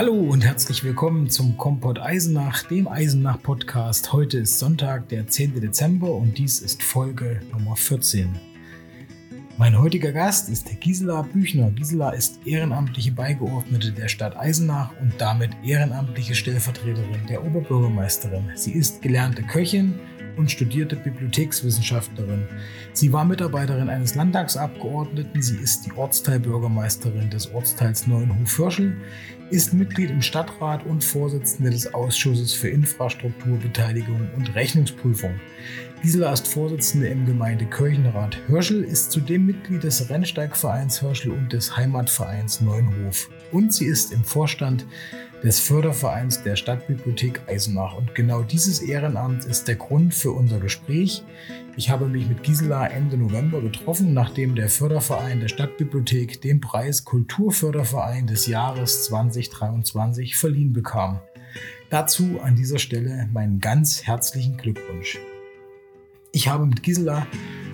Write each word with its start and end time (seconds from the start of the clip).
Hallo 0.00 0.14
und 0.14 0.46
herzlich 0.46 0.82
willkommen 0.82 1.28
zum 1.28 1.58
Kompott 1.58 1.98
Eisenach, 1.98 2.62
dem 2.62 2.88
Eisenach-Podcast. 2.88 4.14
Heute 4.14 4.38
ist 4.38 4.58
Sonntag, 4.58 5.10
der 5.10 5.26
10. 5.26 5.60
Dezember 5.60 6.14
und 6.14 6.38
dies 6.38 6.60
ist 6.60 6.82
Folge 6.82 7.42
Nummer 7.52 7.76
14. 7.76 8.34
Mein 9.58 9.78
heutiger 9.78 10.10
Gast 10.12 10.48
ist 10.48 10.70
Gisela 10.80 11.20
Büchner. 11.20 11.70
Gisela 11.72 12.12
ist 12.12 12.40
ehrenamtliche 12.46 13.12
Beigeordnete 13.12 13.92
der 13.92 14.08
Stadt 14.08 14.38
Eisenach 14.38 14.90
und 15.02 15.12
damit 15.18 15.50
ehrenamtliche 15.62 16.34
Stellvertreterin 16.34 17.26
der 17.28 17.44
Oberbürgermeisterin. 17.44 18.52
Sie 18.54 18.72
ist 18.72 19.02
gelernte 19.02 19.42
Köchin 19.42 20.00
und 20.40 20.50
studierte 20.50 20.96
Bibliothekswissenschaftlerin. 20.96 22.48
Sie 22.92 23.12
war 23.12 23.24
Mitarbeiterin 23.24 23.88
eines 23.88 24.14
Landtagsabgeordneten, 24.14 25.40
sie 25.40 25.58
ist 25.58 25.86
die 25.86 25.92
Ortsteilbürgermeisterin 25.92 27.30
des 27.30 27.52
Ortsteils 27.52 28.06
Neuenhof-Hörschel, 28.06 28.96
ist 29.50 29.74
Mitglied 29.74 30.10
im 30.10 30.22
Stadtrat 30.22 30.84
und 30.86 31.04
Vorsitzende 31.04 31.70
des 31.70 31.92
Ausschusses 31.92 32.54
für 32.54 32.68
Infrastrukturbeteiligung 32.68 34.30
und 34.36 34.54
Rechnungsprüfung. 34.54 35.38
Gisela 36.02 36.32
ist 36.32 36.48
Vorsitzende 36.48 37.08
im 37.08 37.26
Gemeindekirchenrat 37.26 38.38
Hörschel, 38.46 38.82
ist 38.82 39.12
zudem 39.12 39.44
Mitglied 39.44 39.82
des 39.82 40.08
Rennsteigvereins 40.08 41.02
Hörschel 41.02 41.32
und 41.32 41.52
des 41.52 41.76
Heimatvereins 41.76 42.62
Neuenhof. 42.62 43.28
Und 43.52 43.74
sie 43.74 43.84
ist 43.84 44.10
im 44.12 44.24
Vorstand 44.24 44.86
des 45.42 45.58
Fördervereins 45.58 46.42
der 46.42 46.56
Stadtbibliothek 46.56 47.40
Eisenach. 47.46 47.96
Und 47.96 48.14
genau 48.14 48.42
dieses 48.42 48.80
Ehrenamt 48.80 49.44
ist 49.46 49.68
der 49.68 49.76
Grund 49.76 50.14
für 50.14 50.32
unser 50.32 50.60
Gespräch. 50.60 51.22
Ich 51.76 51.88
habe 51.88 52.08
mich 52.08 52.28
mit 52.28 52.42
Gisela 52.42 52.86
Ende 52.86 53.16
November 53.16 53.62
getroffen, 53.62 54.12
nachdem 54.12 54.54
der 54.54 54.68
Förderverein 54.68 55.40
der 55.40 55.48
Stadtbibliothek 55.48 56.42
den 56.42 56.60
Preis 56.60 57.04
Kulturförderverein 57.04 58.26
des 58.26 58.46
Jahres 58.46 59.04
2023 59.04 60.36
verliehen 60.36 60.72
bekam. 60.72 61.20
Dazu 61.88 62.38
an 62.42 62.54
dieser 62.54 62.78
Stelle 62.78 63.28
meinen 63.32 63.60
ganz 63.60 64.06
herzlichen 64.06 64.56
Glückwunsch. 64.56 65.18
Ich 66.32 66.48
habe 66.48 66.66
mit 66.66 66.82
Gisela 66.82 67.26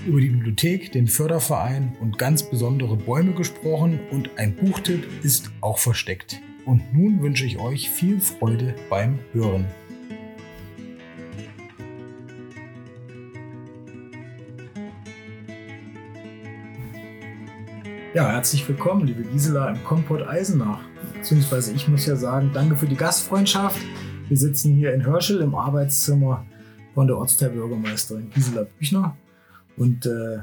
über 0.06 0.20
die 0.20 0.28
Bibliothek, 0.28 0.92
den 0.92 1.08
Förderverein 1.08 1.96
und 2.00 2.16
ganz 2.16 2.48
besondere 2.48 2.96
Bäume 2.96 3.32
gesprochen 3.32 3.98
und 4.12 4.30
ein 4.38 4.54
Buchtipp 4.54 5.04
ist 5.24 5.50
auch 5.60 5.78
versteckt. 5.78 6.40
Und 6.66 6.92
nun 6.92 7.22
wünsche 7.22 7.46
ich 7.46 7.60
euch 7.60 7.88
viel 7.88 8.20
Freude 8.20 8.74
beim 8.90 9.20
Hören. 9.32 9.66
Ja, 18.14 18.32
herzlich 18.32 18.68
willkommen, 18.68 19.06
liebe 19.06 19.22
Gisela 19.22 19.70
im 19.70 19.84
Kompott 19.84 20.26
Eisenach. 20.26 20.80
Beziehungsweise 21.14 21.72
ich 21.72 21.86
muss 21.86 22.04
ja 22.04 22.16
sagen, 22.16 22.50
danke 22.52 22.74
für 22.74 22.86
die 22.86 22.96
Gastfreundschaft. 22.96 23.80
Wir 24.26 24.36
sitzen 24.36 24.74
hier 24.74 24.92
in 24.92 25.06
Hörschel 25.06 25.42
im 25.42 25.54
Arbeitszimmer 25.54 26.44
von 26.94 27.06
der 27.06 27.16
Ortsteilbürgermeisterin 27.18 28.30
Gisela 28.30 28.66
Büchner 28.76 29.16
und 29.76 30.04
äh, 30.06 30.38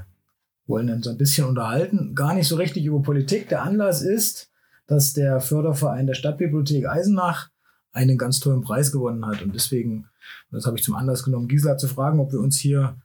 wollen 0.68 1.04
so 1.04 1.10
ein 1.10 1.18
bisschen 1.18 1.48
unterhalten. 1.48 2.16
Gar 2.16 2.36
nicht 2.36 2.48
so 2.48 2.56
richtig 2.56 2.86
über 2.86 3.02
Politik. 3.02 3.50
Der 3.50 3.64
Anlass 3.64 4.02
ist, 4.02 4.53
dass 4.88 5.14
der 5.14 5.40
Förderverein 5.40 6.08
der 6.08 6.14
Stadtbibliothek 6.14 6.88
Eisenach 6.88 7.50
einen 7.92 8.18
ganz 8.18 8.40
tollen 8.40 8.62
Preis 8.62 8.92
gewonnen 8.92 9.26
hat. 9.26 9.42
Und 9.42 9.54
deswegen, 9.54 10.08
das 10.52 10.66
habe 10.66 10.78
ich 10.78 10.84
zum 10.84 10.96
Anlass 10.96 11.24
genommen, 11.24 11.48
Gisela 11.48 11.78
zu 11.78 11.88
fragen, 11.88 12.20
ob 12.20 12.32
wir 12.32 12.40
uns 12.40 12.58
hier 12.58 12.98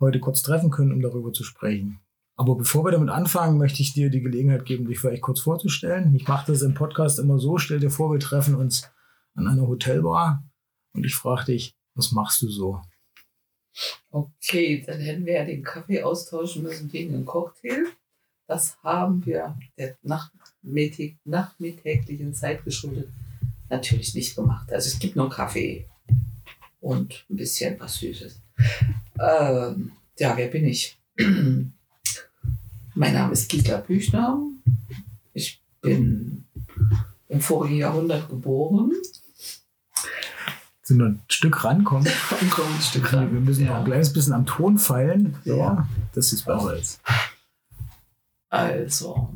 heute 0.00 0.20
kurz 0.20 0.42
treffen 0.42 0.70
können, 0.70 0.92
um 0.92 1.00
darüber 1.00 1.32
zu 1.32 1.44
sprechen. 1.44 2.00
Aber 2.36 2.56
bevor 2.56 2.84
wir 2.84 2.90
damit 2.90 3.10
anfangen, 3.10 3.58
möchte 3.58 3.80
ich 3.80 3.94
dir 3.94 4.10
die 4.10 4.20
Gelegenheit 4.20 4.64
geben, 4.64 4.86
dich 4.86 4.98
vielleicht 4.98 5.22
kurz 5.22 5.40
vorzustellen. 5.40 6.14
Ich 6.14 6.26
mache 6.26 6.50
das 6.50 6.62
im 6.62 6.74
Podcast 6.74 7.18
immer 7.18 7.38
so, 7.38 7.58
stell 7.58 7.78
dir 7.78 7.90
vor, 7.90 8.12
wir 8.12 8.18
treffen 8.18 8.56
uns 8.56 8.90
an 9.34 9.46
einer 9.46 9.66
Hotelbar 9.66 10.42
und 10.94 11.06
ich 11.06 11.14
frage 11.14 11.46
dich, 11.46 11.76
was 11.94 12.12
machst 12.12 12.42
du 12.42 12.48
so? 12.48 12.80
Okay, 14.10 14.82
dann 14.86 15.00
hätten 15.00 15.26
wir 15.26 15.34
ja 15.34 15.44
den 15.44 15.62
Kaffee 15.62 16.02
austauschen 16.02 16.62
müssen 16.62 16.92
wegen 16.92 17.12
dem 17.12 17.24
Cocktail. 17.24 17.86
Das 18.46 18.76
haben 18.82 19.24
wir 19.24 19.56
der 19.78 19.96
nachmittäglichen 20.02 22.34
Zeit 22.34 22.62
geschuldet 22.64 23.08
natürlich 23.70 24.14
nicht 24.14 24.36
gemacht. 24.36 24.70
Also 24.72 24.88
es 24.88 24.98
gibt 24.98 25.16
nur 25.16 25.30
Kaffee 25.30 25.86
und 26.80 27.24
ein 27.30 27.36
bisschen 27.36 27.80
was 27.80 27.96
Süßes. 27.96 28.38
Ähm, 29.18 29.92
ja, 30.18 30.36
wer 30.36 30.48
bin 30.48 30.66
ich? 30.66 30.98
mein 32.94 33.14
Name 33.14 33.32
ist 33.32 33.48
Gisela 33.48 33.78
Büchner. 33.78 34.38
Ich 35.32 35.62
bin 35.80 36.44
im 37.28 37.40
vorigen 37.40 37.78
Jahrhundert 37.78 38.28
geboren. 38.28 38.92
Sind 40.82 40.98
wir 40.98 41.06
ein 41.06 41.22
Stück 41.28 41.64
rankommen? 41.64 42.06
ein 42.40 42.82
Stück 42.82 43.12
ran. 43.12 43.32
Wir 43.32 43.40
müssen 43.40 43.64
ja. 43.64 43.70
noch 43.70 43.78
ein 43.78 43.84
kleines 43.86 44.12
bisschen 44.12 44.34
am 44.34 44.44
Ton 44.44 44.78
feilen. 44.78 45.34
So, 45.44 45.56
ja. 45.56 45.88
Das 46.12 46.32
ist 46.32 46.44
besser 46.44 46.76
jetzt. 46.76 47.00
Also, 48.54 49.30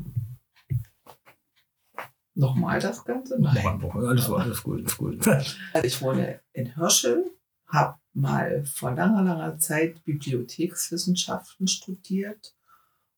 nochmal 2.35 2.79
das 2.79 3.03
Ganze? 3.03 3.37
Nein. 3.37 3.83
Alles, 3.93 4.29
alles 4.29 4.63
gut, 4.63 4.79
alles 4.79 4.97
gut. 4.97 5.27
Also 5.73 5.87
ich 5.87 6.01
wohne 6.01 6.39
in 6.53 6.73
Hörschel, 6.77 7.29
habe 7.67 7.99
mal 8.13 8.63
vor 8.63 8.91
langer, 8.91 9.23
langer 9.23 9.57
Zeit 9.57 10.05
Bibliothekswissenschaften 10.05 11.67
studiert 11.67 12.55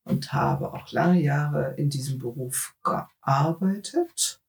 und 0.04 0.34
habe 0.34 0.74
auch 0.74 0.92
lange 0.92 1.22
Jahre 1.22 1.76
in 1.78 1.92
diesem 1.92 2.18
Beruf 2.18 2.74
gearbeitet. 2.84 4.42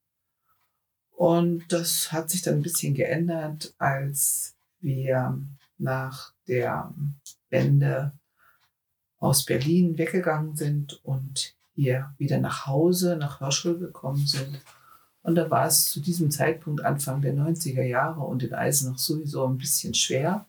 Und 1.10 1.70
das 1.70 2.12
hat 2.12 2.30
sich 2.30 2.40
dann 2.40 2.54
ein 2.54 2.62
bisschen 2.62 2.94
geändert, 2.94 3.74
als 3.76 4.54
wir 4.80 5.38
nach 5.76 6.32
der 6.48 6.94
Wende 7.50 8.12
aus 9.22 9.44
Berlin 9.44 9.99
weggegangen 9.99 10.56
sind 10.56 11.00
und 11.05 11.55
hier 11.75 12.12
wieder 12.19 12.38
nach 12.38 12.66
Hause, 12.66 13.16
nach 13.16 13.41
Hörschel 13.41 13.78
gekommen 13.78 14.27
sind. 14.27 14.60
Und 15.22 15.37
da 15.37 15.49
war 15.49 15.66
es 15.66 15.91
zu 15.91 16.00
diesem 16.00 16.33
Zeitpunkt 16.33 16.84
Anfang 16.84 17.22
der 17.22 17.32
90er 17.32 17.84
Jahre 17.84 18.22
und 18.22 18.43
in 18.43 18.53
Eisenach 18.53 18.99
sowieso 18.99 19.47
ein 19.47 19.59
bisschen 19.59 19.94
schwer, 19.94 20.47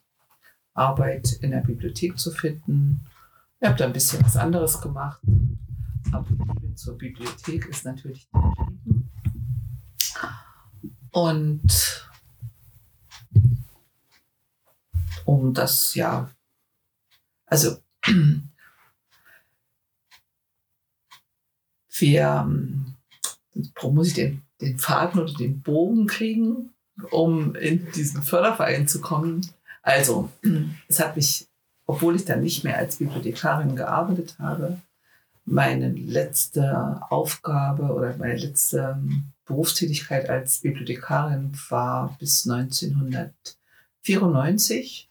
Arbeit 0.74 1.34
in 1.42 1.52
der 1.52 1.60
Bibliothek 1.60 2.18
zu 2.18 2.32
finden. 2.32 3.06
Ich 3.60 3.68
habe 3.68 3.78
da 3.78 3.86
ein 3.86 3.94
bisschen 3.94 4.26
was 4.26 4.38
anderes 4.38 4.82
gemacht. 4.82 5.22
Aber 6.12 6.26
die 6.28 6.62
Liebe 6.62 6.74
zur 6.74 6.98
Bibliothek 6.98 7.68
ist 7.68 7.86
natürlich 7.86 8.28
geblieben. 8.32 9.12
Und 11.12 12.10
um 15.26 15.54
das 15.54 15.94
ja, 15.94 16.28
also 17.46 17.78
wir, 22.04 22.46
ähm, 22.46 22.94
muss 23.82 24.10
ich 24.10 24.14
den, 24.14 24.44
den 24.62 24.78
Faden 24.78 25.22
oder 25.22 25.34
den 25.34 25.62
Bogen 25.62 26.06
kriegen, 26.06 26.70
um 27.10 27.56
in 27.56 27.92
diesen 27.94 28.22
Förderverein 28.22 28.88
zu 28.88 29.02
kommen. 29.02 29.50
Also, 29.82 30.30
es 30.88 31.00
hat 31.00 31.16
mich, 31.16 31.48
obwohl 31.86 32.16
ich 32.16 32.26
dann 32.26 32.42
nicht 32.42 32.64
mehr 32.64 32.78
als 32.78 32.98
Bibliothekarin 32.98 33.76
gearbeitet 33.76 34.36
habe, 34.38 34.80
meine 35.46 35.90
letzte 35.90 37.02
Aufgabe 37.10 37.92
oder 37.94 38.16
meine 38.18 38.38
letzte 38.38 38.96
ähm, 38.98 39.32
Berufstätigkeit 39.46 40.30
als 40.30 40.60
Bibliothekarin 40.60 41.52
war 41.70 42.16
bis 42.20 42.48
1994. 42.50 45.10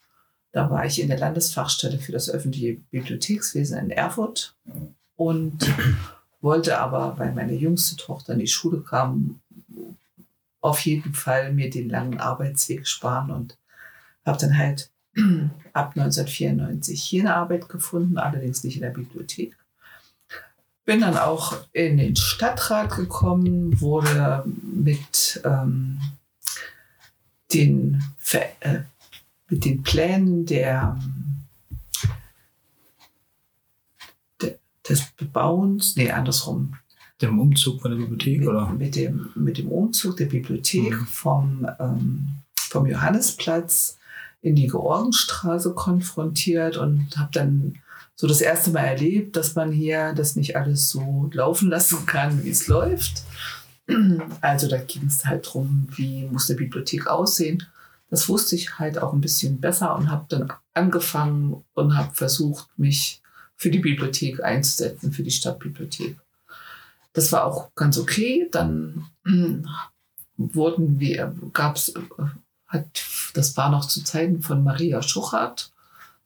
Da 0.53 0.71
war 0.71 0.87
ich 0.87 1.01
in 1.01 1.09
der 1.09 1.19
Landesfachstelle 1.19 1.99
für 1.99 2.13
das 2.13 2.31
öffentliche 2.31 2.75
Bibliothekswesen 2.91 3.79
in 3.79 3.91
Erfurt 3.91 4.55
und 5.17 5.69
wollte 6.43 6.79
aber, 6.79 7.19
weil 7.19 7.33
meine 7.33 7.55
jüngste 7.55 7.97
Tochter 7.97 8.35
in 8.35 8.41
die 8.41 8.47
Schule 8.49 8.81
kam, 8.81 9.41
auf 10.61 10.81
jeden 10.81 11.15
Fall 11.15 11.53
mir 11.53 11.71
den 11.71 11.89
langen 11.89 12.21
Arbeitsweg 12.21 12.87
sparen 12.87 13.31
und 13.31 13.59
habe 14.25 14.39
dann 14.39 14.57
halt 14.57 14.91
ab 15.73 15.93
1994 15.97 17.03
hier 17.03 17.23
eine 17.23 17.35
Arbeit 17.35 17.69
gefunden, 17.69 18.19
allerdings 18.19 18.65
nicht 18.65 18.77
in 18.77 18.83
der 18.83 18.91
Bibliothek. 18.91 19.57
Bin 20.85 21.01
dann 21.01 21.17
auch 21.17 21.57
in 21.73 21.97
den 21.97 22.17
Stadtrat 22.17 22.97
gekommen, 22.97 23.81
wurde 23.81 24.45
mit 24.45 25.41
ähm, 25.45 26.01
den, 27.53 28.03
äh, 28.61 28.81
mit 29.49 29.65
den 29.65 29.83
Plänen 29.83 30.45
der 30.47 30.99
des 34.89 35.11
Bebauens, 35.17 35.97
nee, 35.97 36.11
andersrum. 36.11 36.75
Dem 37.21 37.39
Umzug 37.39 37.81
von 37.81 37.93
der 37.93 37.99
Bibliothek, 37.99 38.41
mit, 38.41 38.49
oder? 38.49 38.69
Mit 38.71 38.97
dem, 38.97 39.31
mit 39.35 39.59
dem 39.59 39.69
Umzug 39.69 40.17
der 40.17 40.27
Bibliothek 40.27 40.93
mhm. 40.93 41.07
vom, 41.07 41.69
ähm, 41.79 42.29
vom 42.57 42.87
Johannesplatz 42.87 43.99
in 44.41 44.57
die 44.57 44.67
Georgenstraße 44.67 45.73
konfrontiert 45.75 46.77
und 46.77 47.17
habe 47.17 47.31
dann 47.33 47.75
so 48.17 48.27
das 48.27 48.41
erste 48.41 48.71
Mal 48.71 48.85
erlebt, 48.85 49.37
dass 49.37 49.55
man 49.55 49.73
hier 49.73 50.13
das 50.13 50.37
nicht 50.37 50.57
alles 50.57 50.91
so 50.91 51.31
laufen 51.33 51.71
lassen 51.71 52.07
kann, 52.07 52.45
wie 52.45 52.51
es 52.51 52.67
läuft. 52.67 53.23
Also 54.41 54.69
da 54.69 54.79
ging 54.79 55.07
es 55.07 55.25
halt 55.25 55.47
darum, 55.47 55.89
wie 55.97 56.27
muss 56.27 56.49
eine 56.49 56.59
Bibliothek 56.59 57.09
aussehen. 57.09 57.67
Das 58.11 58.29
wusste 58.29 58.55
ich 58.55 58.79
halt 58.79 58.99
auch 58.99 59.13
ein 59.13 59.21
bisschen 59.21 59.61
besser 59.61 59.97
und 59.97 60.11
habe 60.11 60.27
dann 60.29 60.53
angefangen 60.75 61.65
und 61.75 61.97
habe 61.97 62.15
versucht, 62.15 62.69
mich 62.77 63.22
für 63.63 63.71
die 63.71 63.79
Bibliothek 63.79 64.43
einzusetzen, 64.43 65.13
für 65.13 65.23
die 65.23 65.31
Stadtbibliothek. 65.31 66.19
Das 67.13 67.31
war 67.31 67.45
auch 67.45 67.73
ganz 67.77 67.97
okay. 67.97 68.49
Dann 68.51 69.07
wurden 70.37 70.99
wir, 70.99 71.33
gab 71.53 71.77
es, 71.77 71.95
das 73.35 73.57
war 73.57 73.71
noch 73.71 73.87
zu 73.87 74.03
Zeiten 74.03 74.43
von 74.43 74.65
Maria 74.65 75.01
Schuchert, 75.01 75.71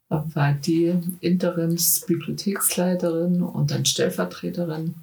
war 0.09 0.55
die 0.55 0.99
Interimsbibliotheksleiterin 1.21 3.43
und 3.43 3.71
dann 3.71 3.85
Stellvertreterin. 3.85 4.95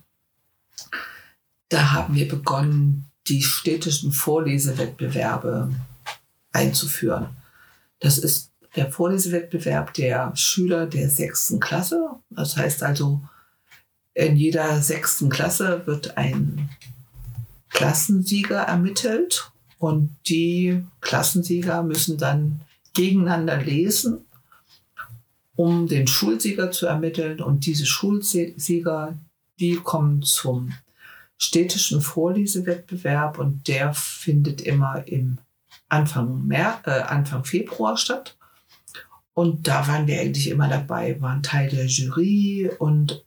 Da 1.70 1.92
haben 1.92 2.16
wir 2.16 2.28
begonnen, 2.28 3.12
die 3.28 3.44
städtischen 3.44 4.12
Vorlesewettbewerbe 4.12 5.70
einzuführen. 6.52 7.28
Das 8.00 8.18
ist 8.18 8.53
der 8.76 8.92
Vorlesewettbewerb 8.92 9.94
der 9.94 10.36
Schüler 10.36 10.88
der 10.88 11.10
sechsten 11.10 11.60
Klasse. 11.60 12.10
Das 12.30 12.58
heißt 12.58 12.84
also, 12.84 13.22
in 14.14 14.36
jeder 14.36 14.82
sechsten 14.82 15.30
Klasse 15.30 15.84
wird 15.86 16.18
ein 16.18 16.70
Klassensieger 17.70 18.60
ermittelt 18.60 19.52
und 19.80 20.16
die 20.28 20.84
Klassensieger 21.02 21.84
müssen 21.84 22.18
dann 22.18 22.62
gegeneinander 22.94 23.58
lesen, 23.58 24.26
um 25.56 25.88
den 25.88 26.08
Schulsieger 26.08 26.72
zu 26.72 26.86
ermitteln. 26.86 27.42
Und 27.42 27.66
diese 27.66 27.86
Schulsieger, 27.86 29.18
die 29.60 29.76
kommen 29.76 30.22
zum 30.22 30.74
städtischen 31.38 32.02
Vorlesewettbewerb 32.02 33.40
und 33.40 33.68
der 33.68 33.94
findet 33.94 34.62
immer 34.62 35.08
im 35.08 35.40
Anfang, 35.90 36.48
März, 36.48 36.82
äh, 36.86 37.02
Anfang 37.02 37.44
Februar 37.44 37.98
statt. 37.98 38.38
Und 39.34 39.68
da 39.68 39.88
waren 39.88 40.08
wir 40.08 40.20
eigentlich 40.20 40.50
immer 40.50 40.68
dabei, 40.68 41.20
waren 41.22 41.42
Teil 41.42 41.70
der 41.70 41.88
Jury 41.88 42.70
und 42.78 43.24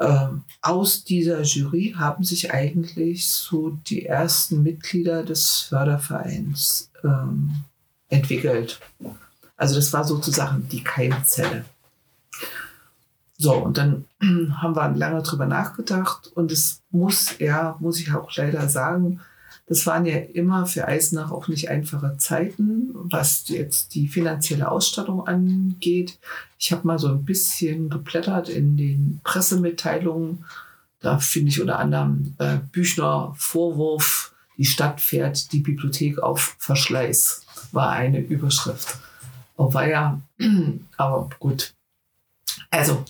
ähm, 0.00 0.44
aus 0.62 1.04
dieser 1.04 1.42
Jury 1.42 1.94
haben 1.96 2.24
sich 2.24 2.52
eigentlich 2.52 3.26
so 3.26 3.70
die 3.86 4.06
ersten 4.06 4.62
Mitglieder 4.62 5.22
des 5.22 5.66
Fördervereins 5.68 6.90
ähm, 7.04 7.64
entwickelt. 8.08 8.80
Also 9.56 9.74
das 9.74 9.92
war 9.92 10.04
sozusagen 10.04 10.66
die 10.68 10.82
Keimzelle. 10.82 11.64
So, 13.36 13.54
und 13.54 13.76
dann 13.76 14.06
haben 14.56 14.76
wir 14.76 14.88
lange 14.96 15.22
drüber 15.22 15.46
nachgedacht 15.46 16.30
und 16.34 16.50
es 16.52 16.80
muss, 16.90 17.38
ja, 17.38 17.76
muss 17.80 18.00
ich 18.00 18.12
auch 18.14 18.34
leider 18.36 18.68
sagen, 18.68 19.20
das 19.66 19.86
waren 19.86 20.06
ja 20.06 20.16
immer 20.16 20.66
für 20.66 20.88
Eisenach 20.88 21.30
auch 21.30 21.48
nicht 21.48 21.70
einfache 21.70 22.16
Zeiten, 22.18 22.90
was 22.94 23.48
jetzt 23.48 23.94
die 23.94 24.08
finanzielle 24.08 24.70
Ausstattung 24.70 25.26
angeht. 25.26 26.18
Ich 26.58 26.72
habe 26.72 26.86
mal 26.86 26.98
so 26.98 27.08
ein 27.08 27.24
bisschen 27.24 27.88
geblättert 27.88 28.48
in 28.48 28.76
den 28.76 29.20
Pressemitteilungen. 29.24 30.44
Da 31.00 31.18
finde 31.18 31.50
ich 31.50 31.60
unter 31.60 31.78
anderem 31.78 32.34
äh, 32.38 32.58
Büchner 32.70 33.34
Vorwurf, 33.36 34.34
die 34.58 34.64
Stadt 34.64 35.00
fährt 35.00 35.52
die 35.52 35.60
Bibliothek 35.60 36.18
auf 36.18 36.56
Verschleiß, 36.58 37.46
war 37.72 37.90
eine 37.90 38.20
Überschrift. 38.20 38.98
Oh, 39.56 39.72
war 39.72 39.88
ja, 39.88 40.20
aber 40.96 41.30
gut. 41.38 41.72
Also, 42.70 43.04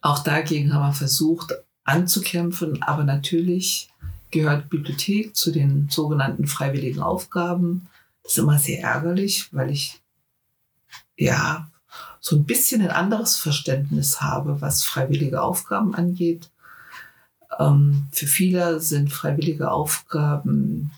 auch 0.00 0.20
dagegen 0.20 0.72
haben 0.72 0.88
wir 0.88 0.92
versucht 0.92 1.54
anzukämpfen, 1.84 2.82
aber 2.82 3.04
natürlich 3.04 3.90
gehört 4.34 4.68
Bibliothek 4.68 5.36
zu 5.36 5.52
den 5.52 5.88
sogenannten 5.88 6.46
freiwilligen 6.46 7.00
Aufgaben. 7.00 7.86
Das 8.22 8.32
ist 8.32 8.38
immer 8.38 8.58
sehr 8.58 8.82
ärgerlich, 8.82 9.48
weil 9.52 9.70
ich 9.70 10.02
ja 11.16 11.70
so 12.20 12.36
ein 12.36 12.44
bisschen 12.44 12.82
ein 12.82 12.90
anderes 12.90 13.36
Verständnis 13.36 14.20
habe, 14.20 14.60
was 14.60 14.82
freiwillige 14.82 15.40
Aufgaben 15.40 15.94
angeht. 15.94 16.50
Ähm, 17.58 18.08
für 18.10 18.26
viele 18.26 18.80
sind 18.80 19.12
freiwillige 19.12 19.70
Aufgaben 19.70 20.90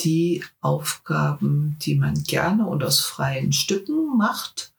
die 0.00 0.42
Aufgaben, 0.60 1.76
die 1.82 1.94
man 1.94 2.24
gerne 2.24 2.66
und 2.66 2.82
aus 2.82 3.00
freien 3.00 3.52
Stücken 3.52 4.16
macht. 4.16 4.72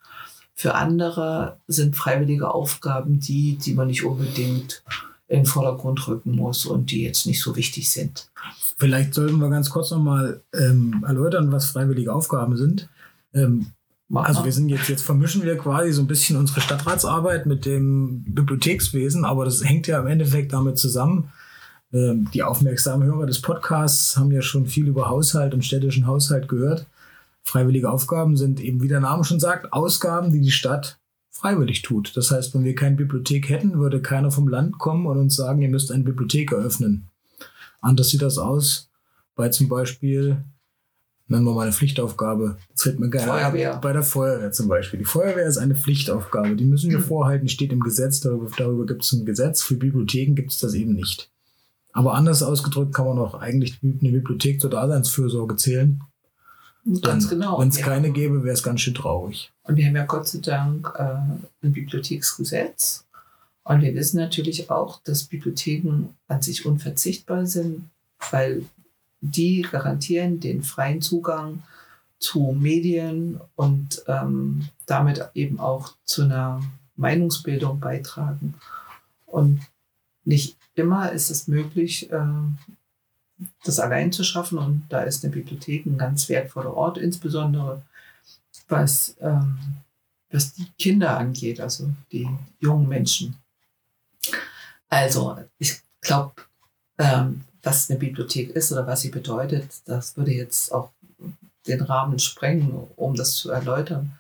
Für 0.56 0.76
andere 0.76 1.58
sind 1.68 1.96
freiwillige 1.96 2.54
Aufgaben 2.54 3.22
die, 3.22 3.58
die 3.58 3.74
man 3.74 3.88
nicht 3.88 4.04
unbedingt 4.04 4.84
in 5.34 5.40
den 5.40 5.46
Vordergrund 5.48 6.08
rücken 6.08 6.36
muss 6.36 6.66
und 6.66 6.92
die 6.92 7.04
jetzt 7.04 7.26
nicht 7.26 7.42
so 7.42 7.56
wichtig 7.56 7.90
sind. 7.90 8.30
Vielleicht 8.78 9.16
sollten 9.16 9.40
wir 9.40 9.50
ganz 9.50 9.72
kurz 9.72 9.90
nochmal 9.90 10.42
ähm, 10.54 11.04
erläutern, 11.08 11.52
was 11.52 11.72
freiwillige 11.72 12.14
Aufgaben 12.14 12.56
sind. 12.56 12.88
Ähm, 13.34 13.68
also 14.14 14.46
wir 14.46 14.52
sind 14.52 14.70
jetzt, 14.70 14.90
jetzt 14.90 15.02
vermischen 15.02 15.42
wir 15.42 15.58
quasi 15.58 15.92
so 15.92 16.04
ein 16.04 16.08
bisschen 16.08 16.38
unsere 16.38 16.62
Stadtratsarbeit 16.62 17.48
mit 17.48 17.66
dem 17.66 18.24
Bibliothekswesen, 18.26 19.26
aber 19.26 19.46
das 19.46 19.64
hängt 19.64 19.88
ja 19.88 20.00
im 20.00 20.08
Endeffekt 20.08 20.54
damit 20.54 20.78
zusammen. 20.78 21.32
Ähm, 21.92 22.30
die 22.32 22.44
aufmerksamen 22.44 23.08
Hörer 23.08 23.26
des 23.26 23.42
Podcasts 23.42 24.16
haben 24.16 24.32
ja 24.32 24.44
schon 24.44 24.68
viel 24.68 24.88
über 24.88 25.10
Haushalt 25.10 25.56
und 25.56 25.66
städtischen 25.66 26.06
Haushalt 26.06 26.48
gehört. 26.48 26.86
Freiwillige 27.42 27.90
Aufgaben 27.90 28.38
sind 28.38 28.60
eben, 28.60 28.84
wie 28.84 28.88
der 28.88 29.00
Name 29.00 29.24
schon 29.24 29.40
sagt, 29.40 29.74
Ausgaben, 29.74 30.32
die 30.32 30.42
die 30.42 30.52
Stadt 30.52 31.00
freiwillig 31.34 31.82
tut. 31.82 32.16
Das 32.16 32.32
heißt, 32.32 32.54
wenn 32.54 32.64
wir 32.64 32.76
keine 32.76 32.96
Bibliothek 32.96 33.50
hätten, 33.50 33.80
würde 33.80 34.02
keiner 34.02 34.32
vom 34.32 34.48
Land 34.48 34.78
kommen 34.78 35.06
und 35.08 35.18
uns 35.18 35.36
sagen, 35.36 35.62
ihr 35.62 35.70
müsst 35.70 35.92
eine 35.92 36.04
Bibliothek 36.04 36.54
eröffnen. 36.54 37.10
Anders 37.82 38.10
sieht 38.10 38.22
das 38.22 38.38
aus 38.38 38.90
bei 39.36 39.50
zum 39.50 39.68
Beispiel, 39.68 40.44
nennen 41.28 41.44
wir 41.44 41.54
mal 41.54 41.64
eine 41.64 41.72
Pflichtaufgabe. 41.72 42.58
Das 42.72 42.84
fällt 42.84 43.00
mir 43.00 43.10
gerne. 43.10 43.28
Bei 43.78 43.94
der 43.94 44.04
Feuerwehr 44.04 44.52
zum 44.52 44.68
Beispiel. 44.68 45.00
Die 45.00 45.06
Feuerwehr 45.06 45.48
ist 45.48 45.58
eine 45.58 45.76
Pflichtaufgabe. 45.76 46.56
Die 46.56 46.66
müssen 46.66 46.92
wir 46.92 47.00
mhm. 47.00 47.04
vorhalten, 47.04 47.48
steht 47.48 47.74
im 47.74 47.80
Gesetz. 47.80 48.20
Darüber, 48.20 48.48
darüber 48.56 48.86
gibt 48.86 49.04
es 49.04 49.12
ein 49.12 49.26
Gesetz. 49.26 49.64
Für 49.64 49.76
Bibliotheken 49.76 50.36
gibt 50.36 50.52
es 50.52 50.60
das 50.60 50.76
eben 50.76 50.94
nicht. 50.94 51.32
Aber 51.94 52.14
anders 52.14 52.42
ausgedrückt 52.42 52.94
kann 52.94 53.06
man 53.06 53.20
auch 53.20 53.36
eigentlich 53.36 53.80
eine 53.84 54.12
Bibliothek 54.12 54.62
zur 54.62 54.70
Daseinsfürsorge 54.70 55.56
zählen. 55.56 56.02
Ganz 57.02 57.30
genau. 57.30 57.60
Wenn 57.60 57.70
es 57.70 57.78
keine 57.78 58.12
gäbe, 58.12 58.44
wäre 58.44 58.54
es 58.54 58.64
ganz 58.64 58.82
schön 58.82 58.94
traurig. 58.94 59.52
Und 59.64 59.78
wir 59.78 59.86
haben 59.88 59.96
ja 59.96 60.06
Gott 60.06 60.28
sei 60.28 60.40
Dank 60.40 60.94
äh, 60.98 61.04
ein 61.04 61.74
Bibliotheksgesetz. 61.74 63.06
Und 63.64 63.82
wir 63.82 63.96
wissen 63.96 64.18
natürlich 64.18 64.70
auch, 64.70 65.02
dass 65.04 65.24
Bibliotheken 65.24 66.10
an 66.28 66.42
sich 66.42 66.66
unverzichtbar 66.66 67.46
sind, 67.46 67.90
weil 68.32 68.66
die 69.22 69.62
garantieren 69.62 70.42
den 70.42 70.64
freien 70.64 71.02
Zugang 71.02 71.64
zu 72.20 72.56
Medien 72.60 73.40
und 73.56 74.04
ähm, 74.08 74.68
damit 74.86 75.30
eben 75.34 75.60
auch 75.60 75.94
zu 76.04 76.24
einer 76.24 76.62
Meinungsbildung 76.98 77.80
beitragen. 77.80 78.56
Und 79.26 79.62
nicht 80.26 80.58
immer 80.76 81.12
ist 81.12 81.30
es 81.30 81.48
möglich, 81.48 82.12
äh, 82.12 82.22
das 83.64 83.80
allein 83.80 84.12
zu 84.12 84.24
schaffen. 84.24 84.58
Und 84.58 84.86
da 84.90 85.02
ist 85.02 85.24
eine 85.24 85.34
Bibliothek 85.34 85.86
ein 85.86 85.98
ganz 85.98 86.30
wertvoller 86.30 86.74
Ort, 86.74 86.98
insbesondere 86.98 87.82
was, 88.68 89.16
ähm, 89.22 89.58
was 90.32 90.54
die 90.54 90.68
Kinder 90.80 91.18
angeht, 91.18 91.60
also 91.60 91.90
die 92.12 92.28
jungen 92.60 92.88
Menschen. 92.88 93.36
Also 94.90 95.38
ich 95.58 95.82
glaube, 96.02 96.34
ähm, 96.98 97.42
was 97.62 97.90
eine 97.90 98.00
Bibliothek 98.00 98.50
ist 98.52 98.72
oder 98.72 98.86
was 98.86 99.02
sie 99.02 99.10
bedeutet, 99.10 99.72
das 99.86 100.18
würde 100.18 100.32
jetzt 100.32 100.72
auch 100.72 100.92
den 101.66 101.82
Rahmen 101.82 102.20
sprengen, 102.20 102.72
um 102.96 103.16
das 103.16 103.36
zu 103.36 103.50
erläutern. 103.50 104.20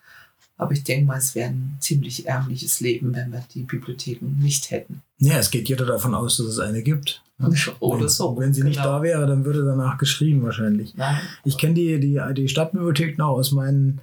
Aber 0.63 0.71
ich 0.71 0.85
denke 0.85 1.07
mal, 1.07 1.17
es 1.17 1.35
wäre 1.35 1.49
ein 1.49 1.75
ziemlich 1.81 2.25
ärmliches 2.25 2.79
Leben, 2.79 3.13
wenn 3.13 3.33
wir 3.33 3.43
die 3.53 3.63
Bibliotheken 3.63 4.27
nicht 4.39 4.71
hätten. 4.71 5.01
Ja, 5.17 5.35
es 5.35 5.51
geht 5.51 5.67
jeder 5.67 5.85
davon 5.85 6.15
aus, 6.15 6.37
dass 6.37 6.45
es 6.45 6.59
eine 6.59 6.83
gibt. 6.83 7.21
Oder 7.81 8.07
so. 8.07 8.37
Wenn 8.37 8.53
sie 8.53 8.61
genau. 8.61 8.69
nicht 8.69 8.79
da 8.79 9.01
wäre, 9.01 9.27
dann 9.27 9.43
würde 9.43 9.65
danach 9.65 9.97
geschrieben 9.97 10.41
wahrscheinlich. 10.41 10.95
Nein. 10.95 11.19
Ich 11.43 11.57
kenne 11.57 11.73
die, 11.73 11.99
die, 11.99 12.21
die 12.33 12.47
Stadtbibliothek 12.47 13.17
noch 13.17 13.31
aus 13.31 13.51
meinen, 13.51 13.99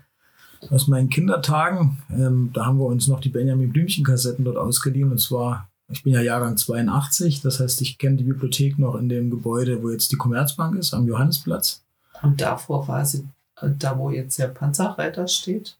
aus 0.68 0.86
meinen 0.86 1.08
Kindertagen. 1.08 2.02
Ähm, 2.10 2.50
da 2.52 2.66
haben 2.66 2.78
wir 2.78 2.84
uns 2.84 3.08
noch 3.08 3.20
die 3.20 3.30
Benjamin 3.30 3.72
Blümchen-Kassetten 3.72 4.44
dort 4.44 4.58
ausgeliehen. 4.58 5.10
Und 5.10 5.18
zwar, 5.18 5.70
ich 5.88 6.02
bin 6.02 6.12
ja 6.12 6.20
Jahrgang 6.20 6.58
82, 6.58 7.40
das 7.40 7.58
heißt, 7.58 7.80
ich 7.80 7.96
kenne 7.96 8.16
die 8.16 8.24
Bibliothek 8.24 8.78
noch 8.78 8.96
in 8.96 9.08
dem 9.08 9.30
Gebäude, 9.30 9.82
wo 9.82 9.88
jetzt 9.88 10.12
die 10.12 10.16
Commerzbank 10.16 10.76
ist, 10.76 10.92
am 10.92 11.06
Johannesplatz. 11.06 11.80
Und 12.20 12.38
davor 12.42 12.86
war 12.86 13.06
sie, 13.06 13.26
äh, 13.62 13.70
da 13.78 13.96
wo 13.96 14.10
jetzt 14.10 14.38
der 14.38 14.48
Panzerreiter 14.48 15.26
steht? 15.26 15.78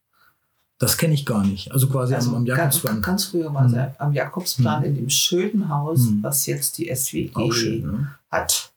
Das 0.80 0.96
kenne 0.96 1.12
ich 1.12 1.26
gar 1.26 1.44
nicht. 1.44 1.70
Also 1.72 1.88
quasi 1.88 2.14
also 2.14 2.30
am, 2.30 2.36
am 2.36 2.46
Jakobsplan. 2.46 2.94
Ganz, 2.94 3.06
ganz 3.06 3.24
früher 3.26 3.50
mal 3.50 3.68
mhm. 3.68 3.92
am 3.98 4.14
Jakobsplan 4.14 4.80
mhm. 4.80 4.86
in 4.86 4.94
dem 4.96 5.10
schönen 5.10 5.68
Haus, 5.68 6.00
mhm. 6.00 6.22
was 6.22 6.46
jetzt 6.46 6.78
die 6.78 6.92
SWG 6.92 7.52
schön, 7.52 7.82
ne? 7.82 8.14
hat. 8.30 8.72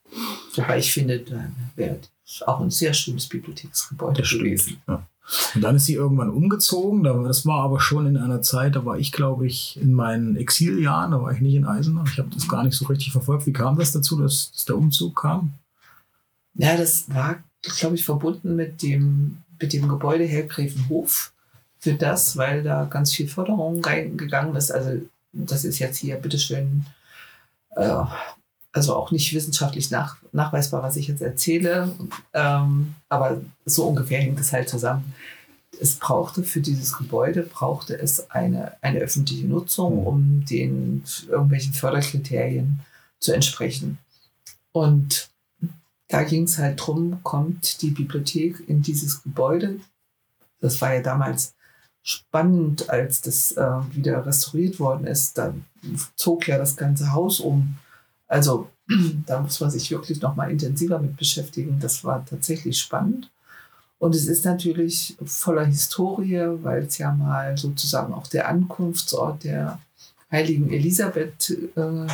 Wobei 0.54 0.78
ich 0.78 0.92
finde, 0.92 1.20
da 1.20 1.46
wäre 1.76 1.98
auch 2.46 2.60
ein 2.60 2.70
sehr 2.70 2.92
schönes 2.92 3.26
Bibliotheksgebäude 3.26 4.20
das 4.20 4.30
gewesen. 4.30 4.76
Ja. 4.86 5.06
Und 5.54 5.62
dann 5.62 5.76
ist 5.76 5.86
sie 5.86 5.94
irgendwann 5.94 6.28
umgezogen. 6.28 7.02
Das 7.04 7.46
war 7.46 7.62
aber 7.62 7.80
schon 7.80 8.06
in 8.06 8.18
einer 8.18 8.42
Zeit, 8.42 8.76
da 8.76 8.84
war 8.84 8.98
ich, 8.98 9.10
glaube 9.10 9.46
ich, 9.46 9.78
in 9.80 9.94
meinen 9.94 10.36
Exiljahren, 10.36 11.12
da 11.12 11.22
war 11.22 11.32
ich 11.32 11.40
nicht 11.40 11.54
in 11.54 11.64
Eisenach. 11.64 12.12
Ich 12.12 12.18
habe 12.18 12.28
das 12.28 12.46
gar 12.46 12.64
nicht 12.64 12.76
so 12.76 12.84
richtig 12.84 13.12
verfolgt. 13.12 13.46
Wie 13.46 13.52
kam 13.54 13.78
das 13.78 13.92
dazu, 13.92 14.20
dass, 14.20 14.52
dass 14.52 14.66
der 14.66 14.76
Umzug 14.76 15.22
kam? 15.22 15.54
Ja, 16.52 16.76
das 16.76 17.06
war, 17.08 17.42
glaube 17.78 17.94
ich, 17.94 18.04
verbunden 18.04 18.56
mit 18.56 18.82
dem, 18.82 19.38
mit 19.58 19.72
dem 19.72 19.88
Gebäude 19.88 20.24
Hellgräfenhof. 20.24 21.32
Für 21.84 21.92
das, 21.92 22.38
weil 22.38 22.62
da 22.62 22.86
ganz 22.86 23.12
viel 23.12 23.28
Förderung 23.28 23.84
reingegangen 23.84 24.56
ist. 24.56 24.70
Also, 24.70 25.02
das 25.34 25.66
ist 25.66 25.78
jetzt 25.80 25.98
hier, 25.98 26.16
bitteschön, 26.16 26.86
äh, 27.76 28.04
also 28.72 28.96
auch 28.96 29.10
nicht 29.10 29.34
wissenschaftlich 29.34 29.90
nach, 29.90 30.16
nachweisbar, 30.32 30.82
was 30.82 30.96
ich 30.96 31.08
jetzt 31.08 31.20
erzähle, 31.20 31.94
ähm, 32.32 32.94
aber 33.10 33.42
so 33.66 33.84
ungefähr 33.84 34.18
hängt 34.18 34.40
es 34.40 34.54
halt 34.54 34.70
zusammen. 34.70 35.12
Es 35.78 35.96
brauchte 35.96 36.42
für 36.42 36.62
dieses 36.62 36.96
Gebäude 36.96 37.42
brauchte 37.42 37.98
es 37.98 38.30
eine, 38.30 38.72
eine 38.80 39.00
öffentliche 39.00 39.46
Nutzung, 39.46 40.00
mhm. 40.00 40.06
um 40.06 40.44
den 40.46 41.04
irgendwelchen 41.28 41.74
Förderkriterien 41.74 42.80
zu 43.20 43.32
entsprechen. 43.32 43.98
Und 44.72 45.28
da 46.08 46.22
ging 46.22 46.44
es 46.44 46.56
halt 46.56 46.80
drum, 46.80 47.22
kommt 47.22 47.82
die 47.82 47.90
Bibliothek 47.90 48.66
in 48.66 48.80
dieses 48.80 49.22
Gebäude. 49.22 49.80
Das 50.62 50.80
war 50.80 50.94
ja 50.94 51.02
damals 51.02 51.53
spannend, 52.04 52.88
als 52.90 53.20
das 53.22 53.52
äh, 53.52 53.66
wieder 53.90 54.24
restauriert 54.24 54.78
worden 54.78 55.06
ist. 55.06 55.36
Da 55.36 55.52
zog 56.14 56.46
ja 56.46 56.58
das 56.58 56.76
ganze 56.76 57.12
Haus 57.12 57.40
um 57.40 57.76
also 58.28 58.70
da 59.26 59.40
muss 59.40 59.60
man 59.60 59.70
sich 59.70 59.90
wirklich 59.90 60.20
noch 60.20 60.36
mal 60.36 60.50
intensiver 60.50 60.98
mit 60.98 61.16
beschäftigen. 61.16 61.78
Das 61.80 62.04
war 62.04 62.24
tatsächlich 62.24 62.78
spannend. 62.78 63.30
Und 63.98 64.14
es 64.14 64.26
ist 64.26 64.44
natürlich 64.44 65.16
voller 65.24 65.64
Historie, 65.64 66.42
weil 66.62 66.82
es 66.82 66.98
ja 66.98 67.12
mal 67.12 67.56
sozusagen 67.56 68.12
auch 68.12 68.26
der 68.26 68.48
Ankunftsort 68.48 69.44
der 69.44 69.80
heiligen 70.30 70.70
Elisabeth, 70.70 71.56
äh, 71.76 72.06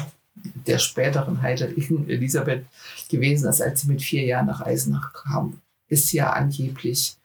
der 0.66 0.78
späteren 0.78 1.42
heiligen 1.42 2.08
Elisabeth 2.08 2.64
gewesen 3.08 3.48
ist, 3.48 3.60
als 3.60 3.80
sie 3.80 3.88
mit 3.88 4.02
vier 4.02 4.24
Jahren 4.24 4.46
nach 4.46 4.60
Eisenach 4.60 5.12
kam, 5.12 5.60
ist 5.88 6.12
ja 6.12 6.32
angeblich 6.32 7.16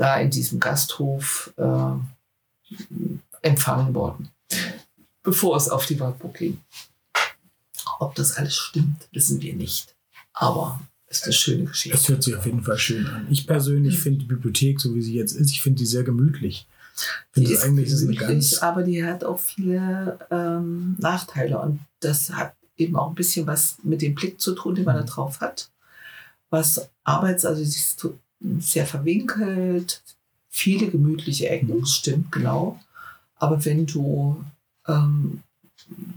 da 0.00 0.18
in 0.18 0.30
diesem 0.30 0.60
Gasthof 0.60 1.52
äh, 1.58 1.92
empfangen 3.42 3.94
worden, 3.94 4.30
bevor 5.22 5.56
es 5.58 5.68
auf 5.68 5.84
die 5.84 6.00
Wartburg 6.00 6.34
ging. 6.38 6.58
Ob 7.98 8.14
das 8.14 8.38
alles 8.38 8.54
stimmt, 8.54 9.08
wissen 9.12 9.42
wir 9.42 9.54
nicht. 9.54 9.94
Aber 10.32 10.80
es 11.06 11.18
ist 11.18 11.24
eine 11.24 11.32
schöne 11.34 11.64
Geschichte. 11.64 11.98
Es 11.98 12.08
hört 12.08 12.22
sich 12.22 12.34
auf 12.34 12.46
jeden 12.46 12.62
Fall 12.62 12.78
schön 12.78 13.06
an. 13.08 13.26
Ich 13.30 13.46
persönlich 13.46 13.98
mhm. 13.98 14.00
finde 14.00 14.18
die 14.20 14.26
Bibliothek, 14.26 14.80
so 14.80 14.94
wie 14.94 15.02
sie 15.02 15.16
jetzt 15.16 15.32
ist, 15.32 15.50
ich 15.50 15.60
finde 15.60 15.80
die 15.80 15.86
sehr 15.86 16.02
gemütlich. 16.02 16.66
Die 17.36 17.44
ist 17.44 17.62
eigentlich 17.62 17.90
gemütlich, 17.90 18.62
aber 18.62 18.82
die 18.82 19.04
hat 19.04 19.22
auch 19.22 19.38
viele 19.38 20.18
ähm, 20.30 20.96
Nachteile. 20.98 21.58
Und 21.58 21.80
das 22.00 22.30
hat 22.30 22.54
eben 22.78 22.96
auch 22.96 23.10
ein 23.10 23.14
bisschen 23.14 23.46
was 23.46 23.76
mit 23.82 24.00
dem 24.00 24.14
Blick 24.14 24.40
zu 24.40 24.54
tun, 24.54 24.76
den 24.76 24.86
man 24.86 24.96
da 24.96 25.02
mhm. 25.02 25.08
drauf 25.08 25.40
hat. 25.42 25.70
Was 26.48 26.88
Arbeits-, 27.04 27.44
also 27.44 27.60
ist 27.60 27.98
sehr 28.58 28.86
verwinkelt, 28.86 30.02
viele 30.48 30.90
gemütliche 30.90 31.48
Ecken, 31.48 31.78
mhm. 31.78 31.86
stimmt 31.86 32.32
genau. 32.32 32.80
Aber 33.36 33.64
wenn 33.64 33.86
du, 33.86 34.44
ähm, 34.86 35.42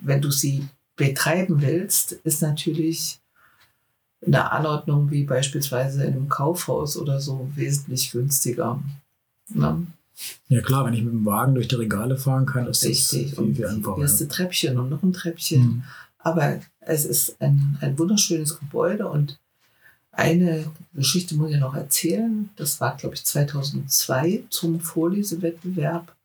wenn 0.02 0.22
du 0.22 0.32
sie 0.32 0.68
betreiben 0.96 1.62
willst, 1.62 2.14
ist 2.14 2.42
natürlich 2.42 3.20
eine 4.26 4.52
Anordnung 4.52 5.12
wie 5.12 5.24
beispielsweise 5.24 6.04
in 6.04 6.14
einem 6.14 6.30
Kaufhaus 6.30 6.98
oder 6.98 7.20
so 7.20 7.50
wesentlich 7.56 8.12
günstiger. 8.12 8.82
Ne? 9.50 9.86
Ja 10.48 10.62
klar, 10.62 10.86
wenn 10.86 10.94
ich 10.94 11.04
mit 11.04 11.14
dem 11.14 11.26
Wagen 11.26 11.56
durch 11.56 11.68
die 11.68 11.76
Regale 11.76 12.18
fahren 12.18 12.46
kann, 12.46 12.68
ist 12.68 12.84
Richtig. 12.84 13.32
das 13.32 13.40
viel, 13.40 13.56
viel 13.56 13.68
einfacher. 13.68 14.02
Erste 14.02 14.28
Treppchen 14.28 14.80
und 14.80 14.90
noch 14.90 15.04
ein 15.04 15.14
Treppchen. 15.14 15.62
Mhm. 15.62 15.84
Aber 16.20 16.60
es 16.80 17.06
ist 17.06 17.42
ein, 17.42 17.78
ein 17.82 17.98
wunderschönes 18.00 18.60
Gebäude 18.60 19.08
und 19.10 19.40
eine 20.14 20.72
Geschichte 20.94 21.36
muss 21.36 21.52
ich 21.52 21.60
noch 21.60 21.76
erzählen. 21.76 22.50
Das 22.56 22.80
war, 22.80 22.96
glaube 22.96 23.16
ich, 23.16 23.26
2002 23.26 24.46
zum 24.50 24.80
Vorlesewettbewerb. 24.80 26.16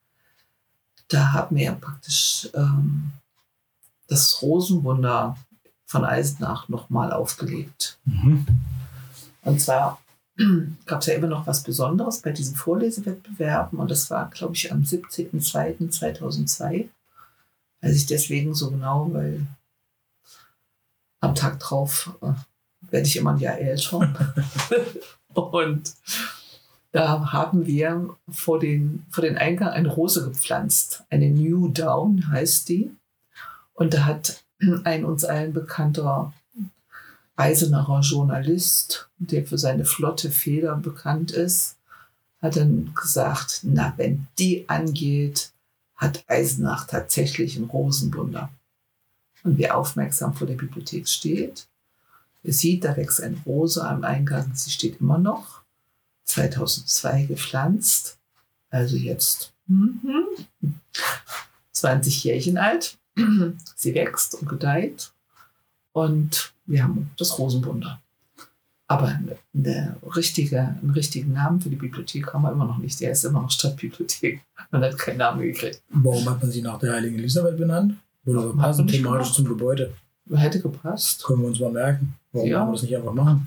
Da 1.09 1.33
haben 1.33 1.57
wir 1.57 1.65
ja 1.65 1.75
praktisch 1.75 2.49
ähm, 2.55 3.11
das 4.07 4.41
Rosenwunder 4.43 5.37
von 5.87 6.05
Eisenach 6.05 6.69
nochmal 6.69 7.13
aufgelegt. 7.15 7.99
Mhm. 8.05 8.47
Und 9.43 9.61
zwar 9.61 10.01
gab 10.85 11.01
es 11.01 11.07
ja 11.07 11.15
immer 11.15 11.29
noch 11.29 11.47
was 11.47 11.63
Besonderes 11.63 12.21
bei 12.21 12.33
diesen 12.33 12.57
Vorlesewettbewerben 12.57 13.79
und 13.79 13.91
das 13.91 14.11
war, 14.11 14.29
glaube 14.29 14.55
ich, 14.55 14.71
am 14.71 14.83
17.02.2002. 14.83 16.89
Weiß 17.81 17.97
ich 17.97 18.05
deswegen 18.07 18.55
so 18.55 18.71
genau, 18.71 19.11
weil 19.15 19.47
am 21.21 21.35
Tag 21.35 21.59
drauf 21.59 22.15
äh, 22.21 22.35
werde 22.91 23.07
ich 23.07 23.17
immer 23.17 23.33
ein 23.33 23.39
Jahr 23.39 23.59
älter. 23.59 24.15
und 25.35 25.95
da 26.93 27.33
haben 27.33 27.67
wir 27.67 28.17
vor 28.29 28.59
den, 28.59 29.05
vor 29.11 29.23
den 29.23 29.37
Eingang 29.37 29.69
eine 29.69 29.89
Rose 29.89 30.25
gepflanzt. 30.25 31.05
Eine 31.11 31.31
New 31.31 31.69
Down 31.69 32.29
heißt 32.29 32.69
die. 32.69 32.91
Und 33.75 33.95
da 33.95 34.05
hat 34.05 34.43
ein 34.85 35.05
uns 35.05 35.25
allen 35.25 35.53
bekannter 35.53 36.33
Eisenacher 37.37 38.01
Journalist, 38.01 39.09
der 39.19 39.47
für 39.47 39.59
seine 39.59 39.85
flotte 39.85 40.31
Feder 40.31 40.75
bekannt 40.77 41.31
ist, 41.31 41.77
hat 42.43 42.57
dann 42.57 42.93
gesagt, 42.95 43.61
na, 43.63 43.95
wenn 43.97 44.27
die 44.39 44.69
angeht, 44.69 45.53
hat 45.95 46.25
Eisenach 46.27 46.87
tatsächlich 46.87 47.57
ein 47.57 47.65
Rosenwunder. 47.65 48.51
Und 49.45 49.59
wer 49.59 49.77
aufmerksam 49.77 50.35
vor 50.35 50.47
der 50.47 50.55
Bibliothek 50.55 51.09
steht, 51.09 51.69
er 52.43 52.53
sieht, 52.53 52.85
da 52.85 52.97
wächst 52.97 53.23
eine 53.23 53.37
Rose 53.45 53.87
am 53.87 54.05
Eingang, 54.05 54.53
sie 54.55 54.71
steht 54.71 55.01
immer 55.01 55.19
noch, 55.19 55.63
2002 56.25 57.25
gepflanzt, 57.25 58.19
also 58.71 58.97
jetzt 58.97 59.53
20 61.73 62.25
Jährchen 62.25 62.59
alt. 62.59 62.99
Sie 63.77 63.95
wächst 63.95 64.35
und 64.35 64.49
gedeiht 64.49 65.13
und 65.93 66.53
wir 66.67 66.85
haben 66.85 67.11
das 67.17 67.39
Rosenwunder. 67.39 68.01
Aber 68.87 69.19
eine 69.55 69.97
richtige, 70.17 70.61
einen 70.61 70.91
richtigen 70.91 71.35
Namen 71.35 71.61
für 71.61 71.69
die 71.69 71.77
Bibliothek 71.77 72.33
haben 72.33 72.43
wir 72.43 72.53
immer 72.53 72.65
noch 72.65 72.79
nicht. 72.79 72.99
Der 73.01 73.13
ist 73.13 73.25
immer 73.25 73.43
noch 73.43 73.51
Stadtbibliothek. 73.51 74.41
Man 74.71 74.83
hat 74.83 74.97
keinen 74.97 75.19
Namen 75.19 75.43
gekriegt. 75.43 75.83
Warum 75.91 76.29
hat 76.31 76.41
man 76.41 76.51
sie 76.51 76.63
nach 76.63 76.79
der 76.79 76.95
Heiligen 76.95 77.19
Elisabeth 77.19 77.59
benannt? 77.59 77.97
Oder 78.25 78.53
passend 78.55 78.91
thematisch 78.91 79.33
zum 79.33 79.47
Gebäude? 79.47 79.93
Hätte 80.35 80.61
gepasst. 80.61 81.25
Können 81.25 81.41
wir 81.43 81.49
uns 81.49 81.61
mal 81.61 81.71
merken. 81.71 82.15
Warum 82.33 82.49
ja. 82.49 82.67
wir 82.67 82.73
das 82.73 82.83
nicht 82.83 82.97
einfach 82.97 83.13
machen? 83.13 83.47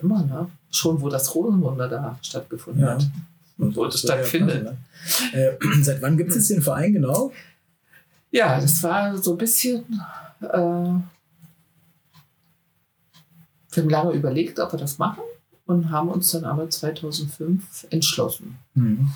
Immer, 0.00 0.22
ne? 0.24 0.48
Schon, 0.70 1.00
wo 1.00 1.08
das 1.08 1.34
Rosenwunder 1.34 1.88
da 1.88 2.18
stattgefunden 2.22 2.82
ja. 2.82 2.94
hat. 2.94 3.06
Und 3.58 3.74
wo 3.74 3.86
es 3.86 4.00
stattfindet. 4.00 4.64
Ne? 4.64 4.76
Äh, 5.32 5.56
seit 5.82 6.02
wann 6.02 6.16
gibt 6.16 6.32
es 6.32 6.48
den 6.48 6.62
Verein 6.62 6.92
genau? 6.92 7.32
Ja, 8.30 8.60
das 8.60 8.82
war 8.82 9.16
so 9.16 9.32
ein 9.32 9.38
bisschen. 9.38 9.84
Äh, 10.40 10.46
wir 13.76 13.82
haben 13.82 13.90
lange 13.90 14.12
überlegt, 14.12 14.58
ob 14.58 14.72
wir 14.72 14.78
das 14.78 14.98
machen 14.98 15.22
und 15.66 15.90
haben 15.90 16.08
uns 16.08 16.30
dann 16.32 16.44
aber 16.44 16.68
2005 16.68 17.86
entschlossen. 17.90 18.56
Mhm. 18.74 19.10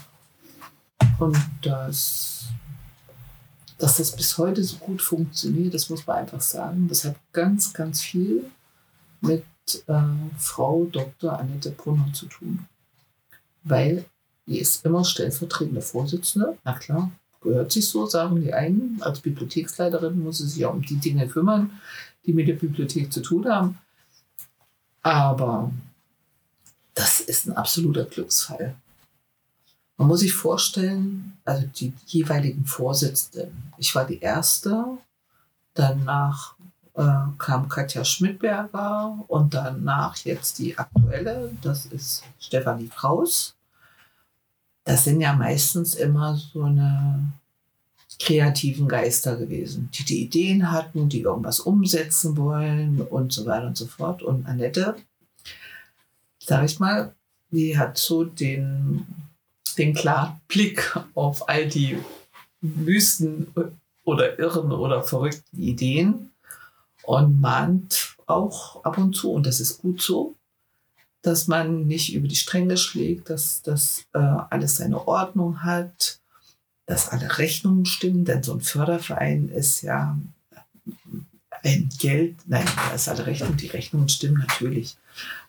Und 1.19 1.37
das, 1.63 2.40
dass 3.81 3.97
das 3.97 4.15
bis 4.15 4.37
heute 4.37 4.63
so 4.63 4.77
gut 4.77 5.01
funktioniert, 5.01 5.73
das 5.73 5.89
muss 5.89 6.07
man 6.07 6.19
einfach 6.19 6.43
sagen. 6.43 6.87
Das 6.89 7.05
hat 7.05 7.17
ganz, 7.33 7.73
ganz 7.73 8.03
viel 8.03 8.45
mit 9.23 9.45
äh, 9.87 10.03
Frau 10.39 10.85
Dr. 10.85 11.39
Annette 11.39 11.71
Brunner 11.71 12.13
zu 12.13 12.27
tun. 12.27 12.67
Weil 13.65 14.05
die 14.47 14.59
ist 14.59 14.85
immer 14.85 15.05
stellvertretende 15.05 15.81
Vorsitzende, 15.81 16.59
na 16.63 16.75
klar, 16.75 17.11
gehört 17.41 17.73
sich 17.73 17.89
so, 17.89 18.05
sagen 18.07 18.43
die 18.43 18.53
einen. 18.53 18.99
Als 19.01 19.21
Bibliotheksleiterin 19.21 20.23
muss 20.23 20.39
sie 20.39 20.49
sich 20.49 20.59
ja 20.59 20.69
um 20.69 20.83
die 20.83 20.97
Dinge 20.97 21.27
kümmern, 21.27 21.81
die 22.27 22.35
mit 22.35 22.49
der 22.49 22.55
Bibliothek 22.55 23.11
zu 23.11 23.23
tun 23.23 23.49
haben. 23.49 23.79
Aber 25.03 25.73
das 26.95 27.21
ist 27.21 27.47
ein 27.47 27.57
absoluter 27.57 28.05
Glücksfall. 28.05 28.75
Man 30.01 30.09
muss 30.09 30.21
sich 30.21 30.33
vorstellen, 30.33 31.37
also 31.45 31.67
die 31.67 31.93
jeweiligen 32.07 32.65
Vorsitzenden. 32.65 33.73
Ich 33.77 33.95
war 33.95 34.07
die 34.07 34.19
erste, 34.19 34.85
danach 35.75 36.55
äh, 36.95 37.05
kam 37.39 37.69
Katja 37.69 38.05
Schmidberger 38.05 39.19
und 39.29 39.55
danach 39.55 40.17
jetzt 40.19 40.59
die 40.59 40.77
aktuelle, 40.79 41.53
das 41.63 41.87
ist 41.87 42.25
Stefanie 42.39 42.89
Kraus 42.89 43.55
das 44.85 45.05
sind 45.05 45.21
ja 45.21 45.35
meistens 45.35 45.95
immer 45.95 46.37
so 46.37 46.65
eine 46.65 47.33
kreativen 48.19 48.89
Geister 48.89 49.37
gewesen, 49.37 49.89
die 49.95 50.05
die 50.05 50.25
Ideen 50.25 50.73
hatten, 50.73 51.09
die 51.09 51.23
irgendwas 51.23 51.61
umsetzen 51.61 52.37
wollen 52.37 53.01
und 53.01 53.33
so 53.33 53.47
weiter 53.47 53.69
und 53.69 53.77
so 53.77 53.87
fort. 53.87 54.23
Und 54.23 54.47
Annette, 54.47 54.97
sag 56.39 56.65
ich 56.65 56.81
mal, 56.81 57.15
die 57.51 57.79
hat 57.79 57.99
so 57.99 58.25
den, 58.25 59.07
den 59.75 59.95
klaren 59.95 60.41
Blick 60.49 60.97
auf 61.15 61.49
all 61.49 61.69
die 61.69 61.99
wüsten 62.61 63.53
oder 64.05 64.39
irren 64.39 64.73
oder 64.73 65.03
verrückten 65.03 65.61
Ideen 65.61 66.31
und 67.03 67.41
mahnt 67.41 68.17
auch 68.27 68.85
ab 68.85 68.99
und 68.99 69.15
zu, 69.15 69.33
und 69.33 69.47
das 69.47 69.61
ist 69.61 69.81
gut 69.81 70.01
so, 70.03 70.37
dass 71.23 71.49
man 71.49 71.87
nicht 71.87 72.15
über 72.15 72.29
die 72.29 72.37
Stränge 72.37 72.77
schlägt, 72.77 73.31
dass 73.31 73.63
das 73.63 74.05
äh, 74.15 74.19
alles 74.19 74.77
seine 74.77 75.07
Ordnung 75.07 75.63
hat, 75.63 76.21
dass 76.87 77.09
alle 77.09 77.39
Rechnungen 77.39 77.87
stimmen, 77.87 78.25
denn 78.25 78.43
so 78.43 78.55
ein 78.55 78.61
Förderverein 78.61 79.49
ist 79.49 79.83
ja 79.83 80.19
ein 81.63 81.91
Geld, 81.99 82.37
nein, 82.47 82.67
da 82.75 82.95
ist 82.95 83.09
alle 83.09 83.27
Rechnung, 83.27 83.57
die 83.57 83.67
Rechnungen 83.67 84.09
stimmen 84.09 84.39
natürlich, 84.39 84.97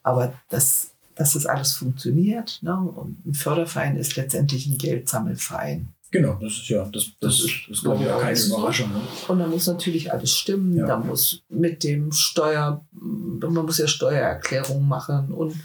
aber 0.04 0.34
das, 0.50 0.92
dass 1.16 1.34
das 1.34 1.46
alles 1.46 1.74
funktioniert, 1.74 2.60
ne? 2.62 2.76
und 2.78 3.26
ein 3.26 3.34
Förderverein 3.34 3.98
ist 3.98 4.16
letztendlich 4.16 4.68
ein 4.68 4.78
Geldsammelverein. 4.78 5.90
Genau, 6.12 6.34
das 6.34 6.54
ist 6.54 6.68
ja, 6.68 6.84
das, 6.84 7.06
das, 7.22 7.38
das 7.38 7.40
ist, 7.40 7.54
das 7.70 7.82
glaube 7.82 8.02
ich 8.04 8.10
ja 8.10 8.20
keine 8.20 8.38
Überraschung. 8.38 8.92
Ne? 8.92 9.02
Und 9.30 9.40
da 9.40 9.48
muss 9.48 9.68
natürlich 9.68 10.12
alles 10.12 10.32
stimmen. 10.32 10.76
Ja. 10.76 10.86
Da 10.86 10.98
muss 11.00 11.42
mit 11.48 11.86
dem 11.86 12.12
Steuer, 12.12 12.86
man 12.92 13.66
muss 13.66 13.78
ja 13.78 13.88
Steuererklärungen 13.88 14.88
machen 14.88 15.32
und 15.32 15.56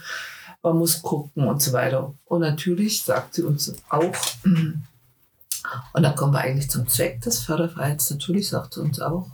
man 0.63 0.77
muss 0.77 1.01
gucken 1.01 1.47
und 1.47 1.61
so 1.61 1.73
weiter. 1.73 2.13
Und 2.25 2.41
natürlich 2.41 3.03
sagt 3.03 3.33
sie 3.33 3.43
uns 3.43 3.75
auch, 3.89 4.15
und 4.45 6.03
da 6.03 6.11
kommen 6.11 6.33
wir 6.33 6.39
eigentlich 6.39 6.69
zum 6.69 6.87
Zweck 6.87 7.19
des 7.21 7.39
Fördervereins, 7.39 8.09
natürlich 8.09 8.47
sagt 8.47 8.75
sie 8.75 8.81
uns 8.81 9.01
auch, 9.01 9.29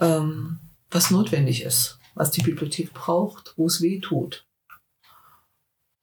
ähm, 0.00 0.60
was 0.92 1.10
notwendig 1.10 1.62
ist, 1.62 1.98
was 2.14 2.30
die 2.30 2.42
Bibliothek 2.42 2.94
braucht, 2.94 3.54
wo 3.56 3.66
es 3.66 3.82
weh 3.82 3.98
tut. 3.98 4.45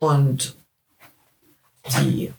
Und 0.03 0.57
die 2.01 2.33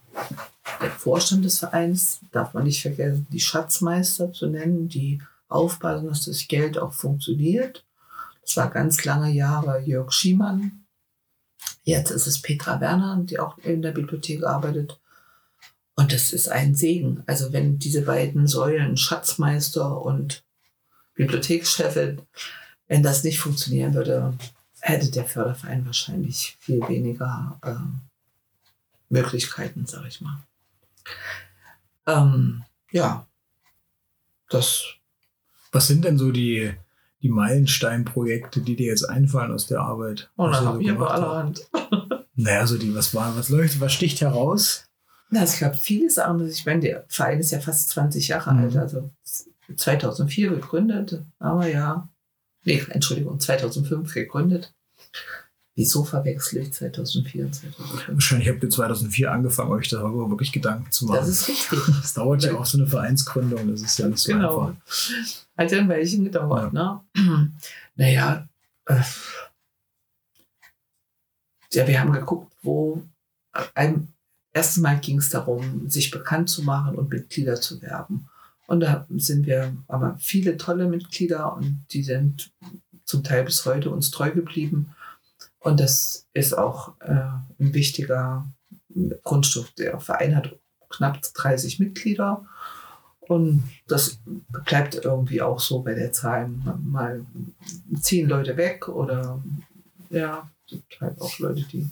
der 0.83 0.91
Vorstand 0.91 1.47
des 1.47 1.61
Vereins, 1.61 2.21
darf 2.31 2.53
man 2.53 2.65
nicht 2.65 2.83
vergessen, 2.83 3.27
die 3.33 3.41
Schatzmeister 3.41 4.35
zu 4.35 4.49
nennen, 4.49 4.91
die 4.91 5.23
aufpassen, 5.49 6.09
dass 6.09 6.27
das 6.27 6.47
Geld 6.47 6.77
auch 6.77 6.93
funktioniert. 6.93 7.83
Das 8.43 8.59
war 8.59 8.69
ganz 8.69 9.03
lange 9.07 9.31
Jahre 9.31 9.81
Jörg 9.81 10.13
Schiemann. 10.13 10.85
Jetzt 11.85 12.11
ist 12.11 12.27
es 12.27 12.43
Petra 12.43 12.83
Werner, 12.83 13.23
die 13.23 13.39
auch 13.39 13.57
in 13.57 13.81
der 13.81 13.93
Bibliothek 13.93 14.45
arbeitet. 14.45 15.01
Und 15.97 16.13
das 16.13 16.35
ist 16.35 16.49
ein 16.49 16.75
Segen. 16.75 17.23
Also 17.27 17.55
wenn 17.55 17.79
diese 17.79 18.03
beiden 18.03 18.47
Säulen, 18.47 18.99
Schatzmeister 18.99 20.03
und 20.03 20.45
Bibliothekschefin, 21.15 22.21
wenn 22.89 23.03
das 23.03 23.25
nicht 23.25 23.39
funktionieren 23.39 23.95
würde, 23.95 24.35
hätte 24.85 25.11
der 25.11 25.25
Förderverein 25.25 25.87
wahrscheinlich 25.87 26.57
viel 26.61 26.87
weniger 26.89 27.59
äh, 27.63 27.75
Möglichkeiten, 29.09 29.87
sag 29.87 30.07
ich 30.07 30.21
mal. 30.21 30.39
Ähm, 32.07 32.65
ja, 32.91 33.27
das. 34.51 34.85
Was 35.73 35.87
sind 35.87 36.05
denn 36.05 36.19
so 36.19 36.31
die, 36.31 36.75
die 37.23 37.31
Meilensteinprojekte, 37.31 38.61
die 38.61 38.77
dir 38.77 38.89
jetzt 38.89 39.09
einfallen 39.09 39.53
aus 39.53 39.67
der 39.67 39.81
Arbeit? 39.81 40.31
Oh, 40.37 40.49
da 40.49 40.65
habe 40.65 40.83
ich 40.83 40.91
aber 40.91 41.11
allerhand. 41.11 41.69
Naja, 42.37 42.67
so 42.67 42.77
die, 42.77 42.93
was 42.93 43.15
war, 43.15 43.37
was 43.37 43.49
leuchtet, 43.49 43.81
was 43.81 43.93
sticht 43.93 44.21
heraus? 44.21 44.89
Na, 45.31 45.43
also 45.43 45.53
ich 45.53 45.59
glaube, 45.61 45.77
viele 45.77 46.11
Sachen, 46.11 46.45
ich 46.49 46.67
meine, 46.67 46.81
der 46.81 47.05
Verein 47.07 47.39
ist 47.39 47.53
ja 47.53 47.61
fast 47.61 47.91
20 47.91 48.27
Jahre 48.27 48.53
mhm. 48.53 48.59
alt, 48.59 48.77
also 48.77 49.09
2004 49.77 50.51
gegründet, 50.51 51.23
aber 51.39 51.69
ja, 51.69 52.09
nee, 52.65 52.83
Entschuldigung, 52.89 53.41
2005 53.41 54.13
gegründet. 54.13 54.75
Wieso 55.77 56.05
verwechsel 56.05 56.63
ich 56.63 56.73
2004 56.73 57.47
und 57.47 57.55
2005? 57.55 58.09
Wahrscheinlich 58.09 58.49
habt 58.49 58.63
ihr 58.63 58.71
2004 58.71 59.33
angefangen, 59.33 59.73
euch 59.73 59.89
darüber 59.89 60.31
wirklich 60.31 60.53
Gedanken 60.53 60.91
zu 60.93 61.07
machen. 61.07 61.17
Das 61.17 61.29
ist 61.29 61.49
richtig. 61.49 61.79
Das 62.01 62.15
dauert 62.15 62.45
ja 62.45 62.55
auch 62.55 62.65
so 62.65 62.79
eine 62.79 62.87
Vereinsgründung, 62.87 63.69
das 63.69 63.83
ist 63.83 63.99
ja 63.99 64.07
nicht 64.07 64.21
so 64.21 64.33
genau. 64.33 64.61
einfach. 64.69 64.77
Hat 65.57 65.73
ja 65.73 65.79
ein 65.79 65.89
Weilchen 65.89 66.25
gedauert, 66.25 66.73
ja. 66.73 67.03
ne? 67.15 67.53
Naja, 67.97 68.49
äh, 68.87 69.01
ja, 71.73 71.87
wir 71.87 72.01
haben 72.01 72.13
geguckt, 72.13 72.53
wo 72.63 73.03
ein, 73.75 74.15
erstes 74.53 74.81
Mal 74.81 75.01
ging 75.01 75.19
es 75.19 75.29
darum, 75.29 75.91
sich 75.91 76.11
bekannt 76.11 76.49
zu 76.49 76.63
machen 76.63 76.97
und 76.97 77.11
Mitglieder 77.11 77.61
zu 77.61 77.83
werben. 77.83 78.29
Und 78.67 78.81
da 78.81 79.07
sind 79.17 79.47
wir 79.47 79.77
aber 79.89 80.17
viele 80.19 80.57
tolle 80.57 80.89
Mitglieder 80.89 81.55
und 81.55 81.85
die 81.91 82.03
sind 82.03 82.53
zum 83.05 83.23
Teil 83.23 83.45
bis 83.45 83.65
heute 83.67 83.91
uns 83.91 84.11
treu 84.11 84.31
geblieben. 84.31 84.95
Und 85.59 85.81
das 85.81 86.27
ist 86.33 86.57
auch 86.57 86.95
äh, 87.01 87.13
ein 87.59 87.75
wichtiger 87.75 88.47
Grundstück. 89.23 89.75
Der 89.77 90.01
Verein 90.01 90.37
hat 90.37 90.55
knapp 90.89 91.21
30 91.35 91.81
Mitglieder. 91.81 92.47
Und 93.21 93.65
das 93.87 94.19
bleibt 94.67 94.95
irgendwie 94.97 95.41
auch 95.41 95.59
so 95.59 95.81
bei 95.83 95.95
der 95.95 96.13
Zahl. 96.13 96.49
Mal 96.83 97.25
ziehen 98.01 98.29
Leute 98.29 98.57
weg 98.57 98.89
oder 98.89 99.43
ja, 100.11 100.51
gibt 100.67 101.01
halt 101.01 101.21
auch 101.21 101.39
Leute, 101.39 101.63
die 101.63 101.91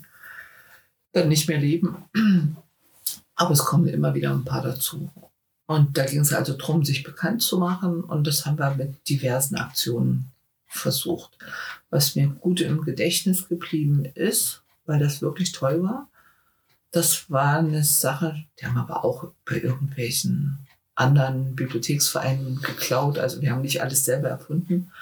dann 1.12 1.28
nicht 1.28 1.48
mehr 1.48 1.58
leben. 1.58 1.96
Aber 3.34 3.52
es 3.52 3.64
kommen 3.64 3.88
immer 3.88 4.14
wieder 4.14 4.30
ein 4.30 4.44
paar 4.44 4.62
dazu. 4.62 5.10
Und 5.72 5.96
da 5.96 6.04
ging 6.04 6.20
es 6.20 6.34
also 6.34 6.52
darum, 6.52 6.84
sich 6.84 7.02
bekannt 7.02 7.40
zu 7.40 7.58
machen. 7.58 8.04
Und 8.04 8.26
das 8.26 8.44
haben 8.44 8.58
wir 8.58 8.74
mit 8.74 9.08
diversen 9.08 9.56
Aktionen 9.56 10.30
versucht. 10.66 11.38
Was 11.88 12.14
mir 12.14 12.26
gut 12.28 12.60
im 12.60 12.82
Gedächtnis 12.82 13.48
geblieben 13.48 14.04
ist, 14.14 14.62
weil 14.84 14.98
das 14.98 15.22
wirklich 15.22 15.52
toll 15.52 15.82
war, 15.82 16.10
das 16.90 17.30
war 17.30 17.60
eine 17.60 17.84
Sache, 17.84 18.44
die 18.60 18.66
haben 18.66 18.76
aber 18.76 19.02
auch 19.02 19.32
bei 19.46 19.62
irgendwelchen 19.62 20.58
anderen 20.94 21.56
Bibliotheksvereinen 21.56 22.60
geklaut. 22.60 23.18
Also 23.18 23.40
wir 23.40 23.50
haben 23.50 23.62
nicht 23.62 23.80
alles 23.80 24.04
selber 24.04 24.28
erfunden. 24.28 24.92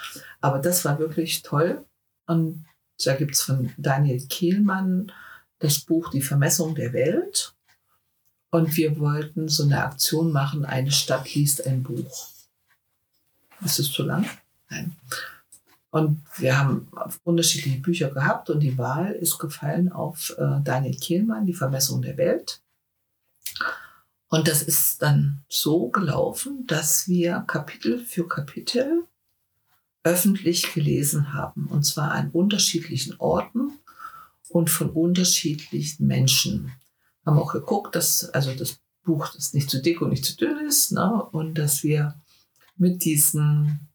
Aber 0.40 0.61
das 0.61 0.85
war 0.85 1.00
wirklich 1.00 1.42
toll. 1.42 1.85
Und 2.26 2.64
da 3.04 3.16
gibt 3.16 3.35
es 3.35 3.42
von 3.42 3.72
Daniel 3.76 4.24
Kehlmann 4.28 5.11
das 5.59 5.80
Buch 5.80 6.11
Die 6.11 6.22
Vermessung 6.22 6.76
der 6.76 6.92
Welt. 6.92 7.54
Und 8.50 8.76
wir 8.76 8.98
wollten 8.98 9.48
so 9.48 9.62
eine 9.62 9.84
Aktion 9.84 10.32
machen, 10.32 10.64
eine 10.64 10.90
Stadt 10.90 11.32
liest 11.34 11.66
ein 11.66 11.82
Buch. 11.82 12.28
Ist 13.64 13.78
es 13.78 13.92
zu 13.92 14.02
lang? 14.02 14.26
Nein. 14.68 14.96
Und 15.90 16.22
wir 16.38 16.56
haben 16.56 16.88
unterschiedliche 17.24 17.80
Bücher 17.80 18.10
gehabt 18.10 18.48
und 18.48 18.60
die 18.60 18.78
Wahl 18.78 19.12
ist 19.12 19.38
gefallen 19.38 19.90
auf 19.90 20.34
äh, 20.38 20.60
Daniel 20.62 20.96
Kehlmann, 20.96 21.46
Die 21.46 21.54
Vermessung 21.54 22.00
der 22.00 22.16
Welt. 22.16 22.60
Und 24.28 24.46
das 24.46 24.62
ist 24.62 25.02
dann 25.02 25.42
so 25.48 25.88
gelaufen, 25.88 26.64
dass 26.68 27.08
wir 27.08 27.40
Kapitel 27.48 27.98
für 27.98 28.28
Kapitel 28.28 29.04
öffentlich 30.04 30.72
gelesen 30.72 31.32
haben. 31.32 31.66
Und 31.66 31.82
zwar 31.82 32.12
an 32.12 32.30
unterschiedlichen 32.30 33.16
Orten 33.18 33.72
und 34.48 34.70
von 34.70 34.90
unterschiedlichen 34.90 36.06
Menschen. 36.06 36.72
Haben 37.26 37.38
auch 37.38 37.52
geguckt, 37.52 37.94
dass 37.94 38.28
also 38.30 38.54
das 38.54 38.80
Buch 39.04 39.28
das 39.35 39.54
nicht 39.54 39.70
zu 39.70 39.80
dick 39.80 40.00
und 40.00 40.11
nicht 40.11 40.24
zu 40.24 40.37
dünn 40.37 40.59
ist. 40.66 40.92
Ne? 40.92 41.22
Und 41.33 41.59
dass 41.59 41.83
wir 41.83 42.14
mit 42.76 43.04
diesen 43.04 43.90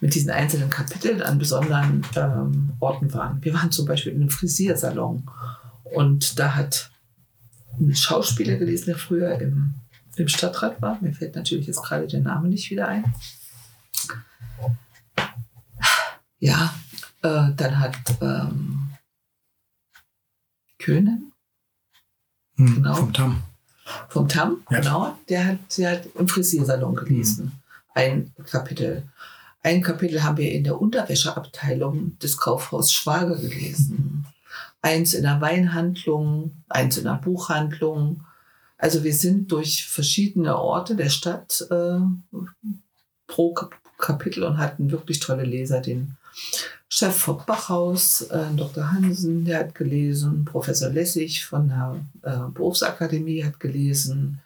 mit 0.00 0.14
diesen 0.14 0.30
einzelnen 0.30 0.68
Kapiteln 0.68 1.22
an 1.22 1.38
besonderen 1.38 2.04
ähm, 2.16 2.74
Orten 2.80 3.12
waren. 3.14 3.42
Wir 3.42 3.54
waren 3.54 3.72
zum 3.72 3.86
Beispiel 3.86 4.12
in 4.12 4.20
einem 4.20 4.30
Frisiersalon 4.30 5.28
und 5.84 6.38
da 6.38 6.54
hat 6.54 6.90
ein 7.78 7.94
Schauspieler 7.94 8.56
gelesen, 8.56 8.86
der 8.86 8.98
früher 8.98 9.38
im, 9.38 9.74
im 10.16 10.28
Stadtrat 10.28 10.80
war. 10.82 11.00
Mir 11.00 11.12
fällt 11.12 11.36
natürlich 11.36 11.66
jetzt 11.66 11.82
gerade 11.82 12.06
der 12.06 12.20
Name 12.20 12.48
nicht 12.48 12.70
wieder 12.70 12.88
ein. 12.88 13.14
Ja, 16.38 16.74
äh, 17.22 17.52
dann 17.56 17.78
hat 17.78 17.96
ähm, 18.20 18.90
Köhnen, 20.78 21.32
hm, 22.56 22.74
genau. 22.76 22.94
Vom 22.94 23.12
Tam. 23.12 23.42
Vom 24.08 24.28
Tam, 24.28 24.62
ja. 24.70 24.80
genau. 24.80 25.18
Der 25.28 25.46
hat, 25.46 25.58
der 25.78 25.90
hat 25.92 26.06
im 26.14 26.28
Frisiersalon 26.28 26.94
gelesen. 26.96 27.44
Hm. 27.44 27.52
Ein 27.94 28.32
Kapitel. 28.50 29.04
Ein 29.62 29.82
Kapitel 29.82 30.22
haben 30.22 30.36
wir 30.36 30.52
in 30.52 30.64
der 30.64 30.80
Unterwäscheabteilung 30.80 32.18
des 32.18 32.36
Kaufhaus 32.36 32.92
Schwager 32.92 33.36
gelesen. 33.36 34.26
Eins 34.82 35.14
in 35.14 35.22
der 35.22 35.40
Weinhandlung, 35.40 36.52
eins 36.68 36.98
in 36.98 37.04
der 37.04 37.14
Buchhandlung. 37.14 38.22
Also 38.78 39.02
wir 39.02 39.14
sind 39.14 39.50
durch 39.50 39.86
verschiedene 39.86 40.56
Orte 40.56 40.94
der 40.94 41.08
Stadt 41.08 41.66
äh, 41.70 41.98
pro 43.26 43.54
Kapitel 43.98 44.44
und 44.44 44.58
hatten 44.58 44.90
wirklich 44.90 45.18
tolle 45.18 45.44
Leser. 45.44 45.80
Den 45.80 46.16
Chef 46.88 47.16
vom 47.16 47.42
Bachhaus, 47.44 48.22
äh, 48.22 48.54
Dr. 48.54 48.92
Hansen, 48.92 49.44
der 49.44 49.60
hat 49.60 49.74
gelesen. 49.74 50.44
Professor 50.44 50.90
Lessig 50.90 51.44
von 51.44 51.68
der 51.68 52.04
äh, 52.22 52.50
Berufsakademie 52.52 53.44
hat 53.44 53.58
gelesen. 53.58 54.40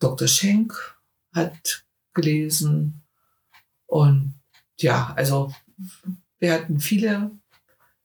Dr. 0.00 0.26
Schenk 0.26 0.96
hat 1.32 1.84
gelesen. 2.14 3.02
Und 3.86 4.34
ja, 4.78 5.12
also 5.16 5.54
wir 6.38 6.52
hatten 6.52 6.80
viele 6.80 7.30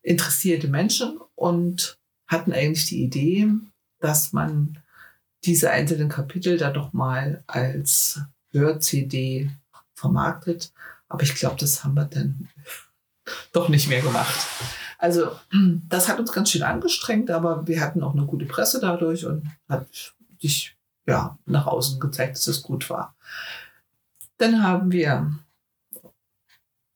interessierte 0.04 0.68
Menschen 0.68 1.20
und 1.36 1.98
hatten 2.28 2.54
eigentlich 2.54 2.86
die 2.86 3.04
Idee, 3.04 3.50
dass 4.00 4.34
man 4.34 4.80
diese 5.44 5.72
einzelnen 5.72 6.10
Kapitel 6.10 6.58
da 6.58 6.72
doch 6.72 6.94
mal 6.94 7.44
als 7.48 8.22
Hör-CD 8.52 9.50
vermarktet. 9.96 10.72
Aber 11.08 11.24
ich 11.24 11.36
glaube, 11.36 11.58
das 11.60 11.84
haben 11.84 11.96
wir 11.96 12.06
dann 12.06 12.48
doch 13.54 13.70
nicht 13.70 13.88
mehr 13.88 14.02
gemacht. 14.02 14.48
Also 14.98 15.32
das 15.90 16.08
hat 16.08 16.20
uns 16.20 16.32
ganz 16.32 16.52
schön 16.52 16.64
angestrengt, 16.64 17.32
aber 17.32 17.68
wir 17.68 17.82
hatten 17.82 18.04
auch 18.04 18.14
eine 18.14 18.26
gute 18.26 18.46
Presse 18.46 18.80
dadurch 18.80 19.26
und 19.26 19.48
hat 19.68 19.88
sich 20.40 20.76
ja, 21.08 21.38
nach 21.46 21.68
außen 21.68 22.00
gezeigt, 22.00 22.38
dass 22.38 22.48
es 22.48 22.62
gut 22.62 22.90
war. 22.90 23.16
Dann 24.38 24.64
haben 24.64 24.92
wir 24.92 25.32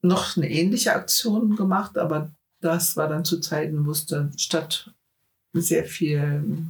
noch 0.02 0.38
eine 0.38 0.50
ähnliche 0.50 0.94
Aktion 0.94 1.56
gemacht, 1.56 1.98
aber 1.98 2.32
das 2.62 2.96
war 2.96 3.08
dann 3.08 3.26
zu 3.26 3.40
Zeiten, 3.40 3.86
wo 3.86 3.92
es 3.92 4.06
dann 4.06 4.38
statt 4.38 4.92
sehr 5.54 5.86
viel, 5.86 6.68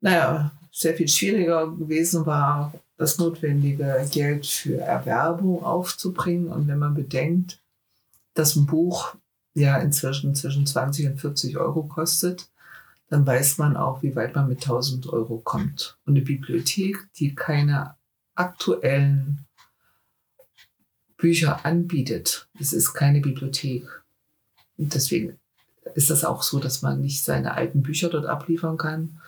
naja, 0.00 0.52
sehr 0.72 0.94
viel 0.94 1.08
schwieriger 1.08 1.68
gewesen 1.68 2.26
war, 2.26 2.72
das 2.96 3.18
notwendige 3.18 4.06
Geld 4.12 4.46
für 4.46 4.78
Erwerbung 4.78 5.64
aufzubringen. 5.64 6.48
Und 6.48 6.68
wenn 6.68 6.78
man 6.78 6.94
bedenkt, 6.94 7.59
dass 8.34 8.56
ein 8.56 8.66
Buch 8.66 9.16
ja 9.54 9.78
inzwischen 9.78 10.34
zwischen 10.34 10.66
20 10.66 11.08
und 11.08 11.20
40 11.20 11.56
Euro 11.58 11.84
kostet, 11.84 12.50
dann 13.08 13.26
weiß 13.26 13.58
man 13.58 13.76
auch, 13.76 14.02
wie 14.02 14.14
weit 14.14 14.36
man 14.36 14.48
mit 14.48 14.62
1000 14.62 15.08
Euro 15.08 15.38
kommt. 15.38 15.98
Und 16.04 16.14
eine 16.14 16.24
Bibliothek, 16.24 17.08
die 17.16 17.34
keine 17.34 17.96
aktuellen 18.36 19.46
Bücher 21.16 21.66
anbietet, 21.66 22.48
das 22.58 22.72
ist 22.72 22.94
keine 22.94 23.20
Bibliothek. 23.20 23.86
Und 24.78 24.94
deswegen 24.94 25.38
ist 25.94 26.10
das 26.10 26.24
auch 26.24 26.42
so, 26.42 26.60
dass 26.60 26.82
man 26.82 27.00
nicht 27.00 27.24
seine 27.24 27.54
alten 27.54 27.82
Bücher 27.82 28.08
dort 28.08 28.26
abliefern 28.26 28.78
kann, 28.78 29.20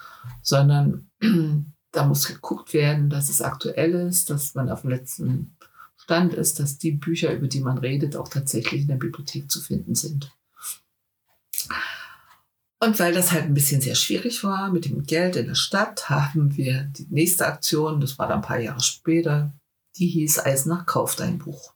sondern 0.43 1.11
da 1.93 2.07
muss 2.07 2.27
geguckt 2.27 2.73
werden, 2.73 3.11
dass 3.11 3.29
es 3.29 3.43
aktuell 3.43 3.95
ist, 3.95 4.31
dass 4.31 4.55
man 4.55 4.71
auf 4.71 4.83
dem 4.83 4.91
letzten 4.91 5.57
Stand 6.03 6.35
ist, 6.35 6.59
dass 6.59 6.79
die 6.79 6.93
Bücher, 6.93 7.33
über 7.33 7.47
die 7.47 7.61
man 7.61 7.79
redet, 7.79 8.17
auch 8.17 8.29
tatsächlich 8.29 8.83
in 8.83 8.89
der 8.89 8.97
Bibliothek 8.97 9.51
zu 9.51 9.61
finden 9.61 9.95
sind. 9.95 10.33
Und 12.81 12.99
weil 12.99 13.15
das 13.15 13.31
halt 13.31 13.45
ein 13.45 13.55
bisschen 13.55 13.81
sehr 13.81 13.95
schwierig 13.95 14.43
war 14.43 14.73
mit 14.73 14.87
dem 14.87 15.05
Geld 15.05 15.37
in 15.37 15.47
der 15.47 15.55
Stadt, 15.55 16.11
haben 16.11 16.57
wir 16.57 16.83
die 16.97 17.07
nächste 17.11 17.47
Aktion, 17.47 18.01
das 18.01 18.19
war 18.19 18.27
dann 18.27 18.39
ein 18.39 18.45
paar 18.45 18.59
Jahre 18.59 18.81
später, 18.81 19.53
die 19.97 20.09
hieß 20.09 20.41
Eisenach 20.41 20.87
kauft 20.87 21.21
ein 21.21 21.39
Buch. 21.39 21.73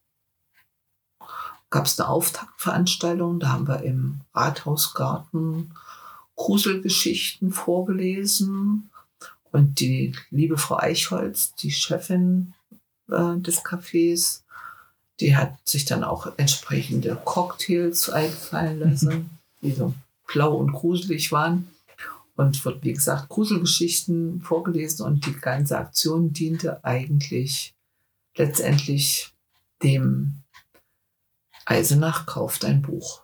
Gab 1.70 1.86
es 1.86 2.00
eine 2.00 2.08
Auftaktveranstaltung, 2.08 3.38
da 3.38 3.50
haben 3.50 3.68
wir 3.68 3.82
im 3.82 4.22
Rathausgarten 4.34 5.72
Gruselgeschichten 6.34 7.52
vorgelesen. 7.52 8.90
Und 9.52 9.78
die 9.78 10.16
liebe 10.30 10.58
Frau 10.58 10.78
Eichholz, 10.78 11.54
die 11.54 11.70
Chefin 11.70 12.54
äh, 13.08 13.38
des 13.38 13.64
Cafés, 13.64 14.42
die 15.20 15.36
hat 15.36 15.56
sich 15.64 15.84
dann 15.84 16.04
auch 16.04 16.32
entsprechende 16.36 17.16
Cocktails 17.24 18.10
einfallen 18.10 18.80
lassen, 18.80 19.30
die 19.62 19.72
so 19.72 19.94
blau 20.26 20.56
und 20.56 20.72
gruselig 20.72 21.32
waren. 21.32 21.68
Und 22.36 22.62
wird, 22.66 22.84
wie 22.84 22.92
gesagt, 22.92 23.30
Gruselgeschichten 23.30 24.42
vorgelesen 24.42 25.06
und 25.06 25.24
die 25.24 25.32
ganze 25.32 25.78
Aktion 25.78 26.34
diente 26.34 26.84
eigentlich 26.84 27.74
letztendlich 28.36 29.32
dem 29.82 30.42
Eisenach 31.64 32.26
kauft 32.26 32.66
ein 32.66 32.82
Buch. 32.82 33.22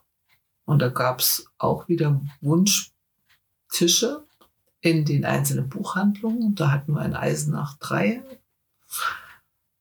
Und 0.64 0.78
da 0.78 0.88
gab 0.88 1.20
es 1.20 1.46
auch 1.58 1.88
wieder 1.88 2.22
Wunschtische 2.40 4.24
in 4.80 5.04
den 5.04 5.26
einzelnen 5.26 5.68
Buchhandlungen. 5.68 6.54
Da 6.54 6.70
hatten 6.70 6.94
wir 6.94 7.00
ein 7.00 7.14
Eisenach 7.14 7.76
3 7.78 8.22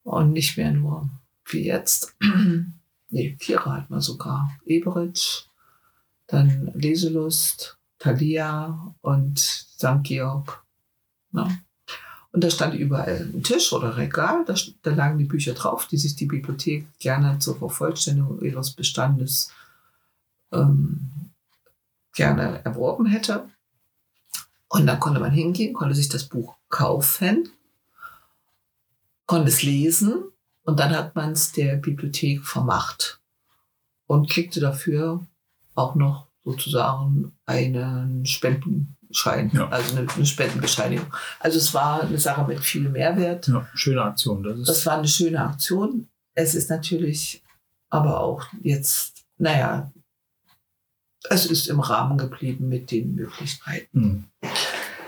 und 0.03 0.31
nicht 0.31 0.57
mehr 0.57 0.71
nur 0.71 1.09
wie 1.45 1.65
jetzt. 1.65 2.15
nee, 3.09 3.35
Vierer 3.39 3.73
hatten 3.77 3.93
wir 3.93 4.01
sogar. 4.01 4.51
Eberitsch, 4.65 5.45
dann 6.27 6.71
Leselust, 6.73 7.77
Thalia 7.99 8.95
und 9.01 9.39
St. 9.39 10.03
Georg. 10.03 10.63
Ja. 11.33 11.49
Und 12.33 12.43
da 12.43 12.49
stand 12.49 12.75
überall 12.75 13.29
ein 13.33 13.43
Tisch 13.43 13.73
oder 13.73 13.97
Regal, 13.97 14.45
da, 14.45 14.55
da, 14.83 14.91
lagen 14.91 15.17
die 15.17 15.25
Bücher 15.25 15.53
drauf, 15.53 15.87
die 15.87 15.97
sich 15.97 16.15
die 16.15 16.27
Bibliothek 16.27 16.87
gerne 16.99 17.39
zur 17.39 17.57
Vervollständigung 17.57 18.41
ihres 18.41 18.71
Bestandes 18.71 19.51
ähm, 20.53 21.11
gerne 22.13 22.63
erworben 22.63 23.05
hätte. 23.05 23.49
Und 24.69 24.85
dann 24.87 25.01
konnte 25.01 25.19
man 25.19 25.31
hingehen, 25.31 25.73
konnte 25.73 25.93
sich 25.93 26.07
das 26.07 26.23
Buch 26.23 26.55
kaufen, 26.69 27.49
konnte 29.25 29.49
es 29.49 29.63
lesen 29.63 30.23
und 30.63 30.79
dann 30.79 30.95
hat 30.95 31.15
man 31.15 31.31
es 31.31 31.51
der 31.51 31.75
Bibliothek 31.77 32.45
vermacht 32.45 33.21
und 34.07 34.29
kriegte 34.29 34.59
dafür 34.59 35.25
auch 35.75 35.95
noch 35.95 36.27
sozusagen 36.43 37.31
einen 37.45 38.25
Spendenschein, 38.25 39.51
ja. 39.53 39.69
also 39.69 39.95
eine, 39.95 40.09
eine, 40.11 40.25
Spendenbescheinigung. 40.25 41.13
Also 41.39 41.57
es 41.57 41.73
war 41.73 42.03
eine 42.03 42.17
Sache 42.17 42.45
mit 42.45 42.59
viel 42.59 42.89
Mehrwert. 42.89 43.47
Ja, 43.47 43.67
schöne 43.73 44.01
Aktion. 44.03 44.43
Das, 44.43 44.59
ist 44.59 44.67
das 44.67 44.85
war 44.85 44.97
eine 44.97 45.07
schöne 45.07 45.39
Aktion. 45.39 46.07
Es 46.33 46.55
ist 46.55 46.69
natürlich 46.69 47.43
aber 47.89 48.19
auch 48.19 48.45
jetzt, 48.61 49.25
naja, 49.37 49.91
es 51.29 51.45
ist 51.45 51.67
im 51.67 51.79
Rahmen 51.79 52.17
geblieben 52.17 52.69
mit 52.69 52.91
den 52.91 53.15
Möglichkeiten. 53.15 53.99
Mhm. 53.99 54.49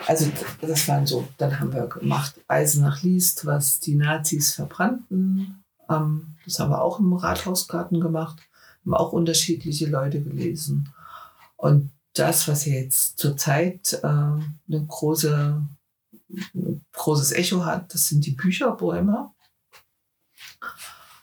Also 0.07 0.29
das 0.61 0.87
waren 0.87 1.05
so, 1.07 1.27
dann 1.37 1.59
haben 1.59 1.73
wir 1.73 1.87
gemacht 1.87 2.35
Eisenach 2.47 3.03
liest, 3.03 3.45
was 3.45 3.79
die 3.79 3.95
Nazis 3.95 4.53
verbrannten. 4.53 5.63
Ähm, 5.89 6.35
das 6.45 6.59
haben 6.59 6.71
wir 6.71 6.81
auch 6.81 6.99
im 6.99 7.13
Rathausgarten 7.13 8.01
gemacht 8.01 8.39
haben 8.85 8.93
auch 8.93 9.13
unterschiedliche 9.13 9.87
Leute 9.87 10.21
gelesen. 10.21 10.89
Und 11.55 11.91
das, 12.13 12.47
was 12.47 12.65
jetzt 12.65 13.17
zurzeit 13.17 13.93
äh, 14.03 14.07
eine 14.07 14.45
große, 14.67 15.61
ein 16.53 16.85
großes 16.91 17.31
Echo 17.31 17.65
hat, 17.65 17.93
das 17.93 18.07
sind 18.07 18.25
die 18.25 18.31
Bücherbäume. 18.31 19.31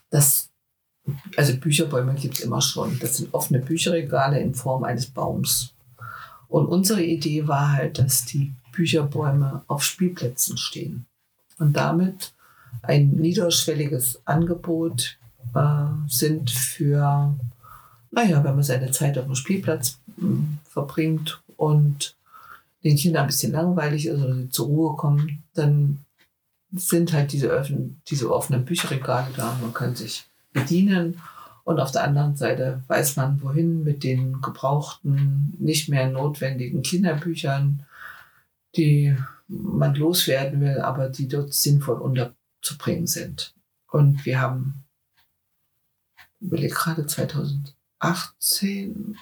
Das, 0.09 0.49
also 1.37 1.57
Bücherbäume 1.57 2.15
gibt 2.15 2.39
es 2.39 2.45
immer 2.45 2.61
schon. 2.61 2.99
Das 2.99 3.19
sind 3.19 3.33
offene 3.35 3.61
Bücherregale 3.61 4.41
in 4.41 4.55
Form 4.55 4.85
eines 4.85 5.07
Baums. 5.07 5.75
Und 6.49 6.67
unsere 6.67 7.03
Idee 7.03 7.47
war 7.47 7.73
halt, 7.73 7.99
dass 7.99 8.25
die 8.25 8.53
Bücherbäume 8.81 9.63
auf 9.67 9.85
Spielplätzen 9.85 10.57
stehen 10.57 11.05
und 11.59 11.77
damit 11.77 12.33
ein 12.81 13.11
niederschwelliges 13.11 14.23
Angebot 14.25 15.19
äh, 15.55 15.85
sind 16.09 16.51
für, 16.51 17.37
naja, 18.11 18.43
wenn 18.43 18.55
man 18.55 18.63
seine 18.63 18.91
Zeit 18.91 19.19
auf 19.19 19.27
dem 19.27 19.35
Spielplatz 19.35 19.99
mh, 20.17 20.29
hm, 20.29 20.59
verbringt 20.65 21.43
und 21.59 22.17
den 22.83 22.97
Kindern 22.97 23.25
ein 23.25 23.27
bisschen 23.27 23.53
langweilig 23.53 24.07
ist 24.07 24.19
oder 24.19 24.35
sie 24.35 24.49
zur 24.49 24.67
Ruhe 24.69 24.97
kommen, 24.97 25.43
dann 25.53 25.99
sind 26.73 27.13
halt 27.13 27.33
diese, 27.33 27.49
öffnen, 27.49 28.01
diese 28.09 28.33
offenen 28.33 28.65
Bücherregale 28.65 29.29
da. 29.37 29.59
Man 29.61 29.75
kann 29.75 29.95
sich 29.95 30.25
bedienen. 30.55 31.21
Und 31.65 31.81
auf 31.81 31.93
der 31.93 32.05
anderen 32.05 32.35
Seite 32.35 32.83
weiß 32.89 33.17
man, 33.17 33.43
wohin 33.43 33.85
mit 33.85 34.03
den 34.05 34.41
gebrauchten, 34.41 35.55
nicht 35.59 35.91
mehr 35.91 36.09
notwendigen 36.09 36.81
Kinderbüchern, 36.81 37.85
die 38.77 39.17
man 39.49 39.95
loswerden 39.95 40.61
will, 40.61 40.79
aber 40.79 41.09
die 41.09 41.29
dort 41.29 41.53
sinnvoll 41.53 42.01
unterzubringen 42.01 43.07
sind. 43.07 43.55
Und 43.91 44.25
wir 44.25 44.41
haben 44.41 44.85
überlege 46.41 46.75
gerade 46.75 47.07
2018 47.07 49.17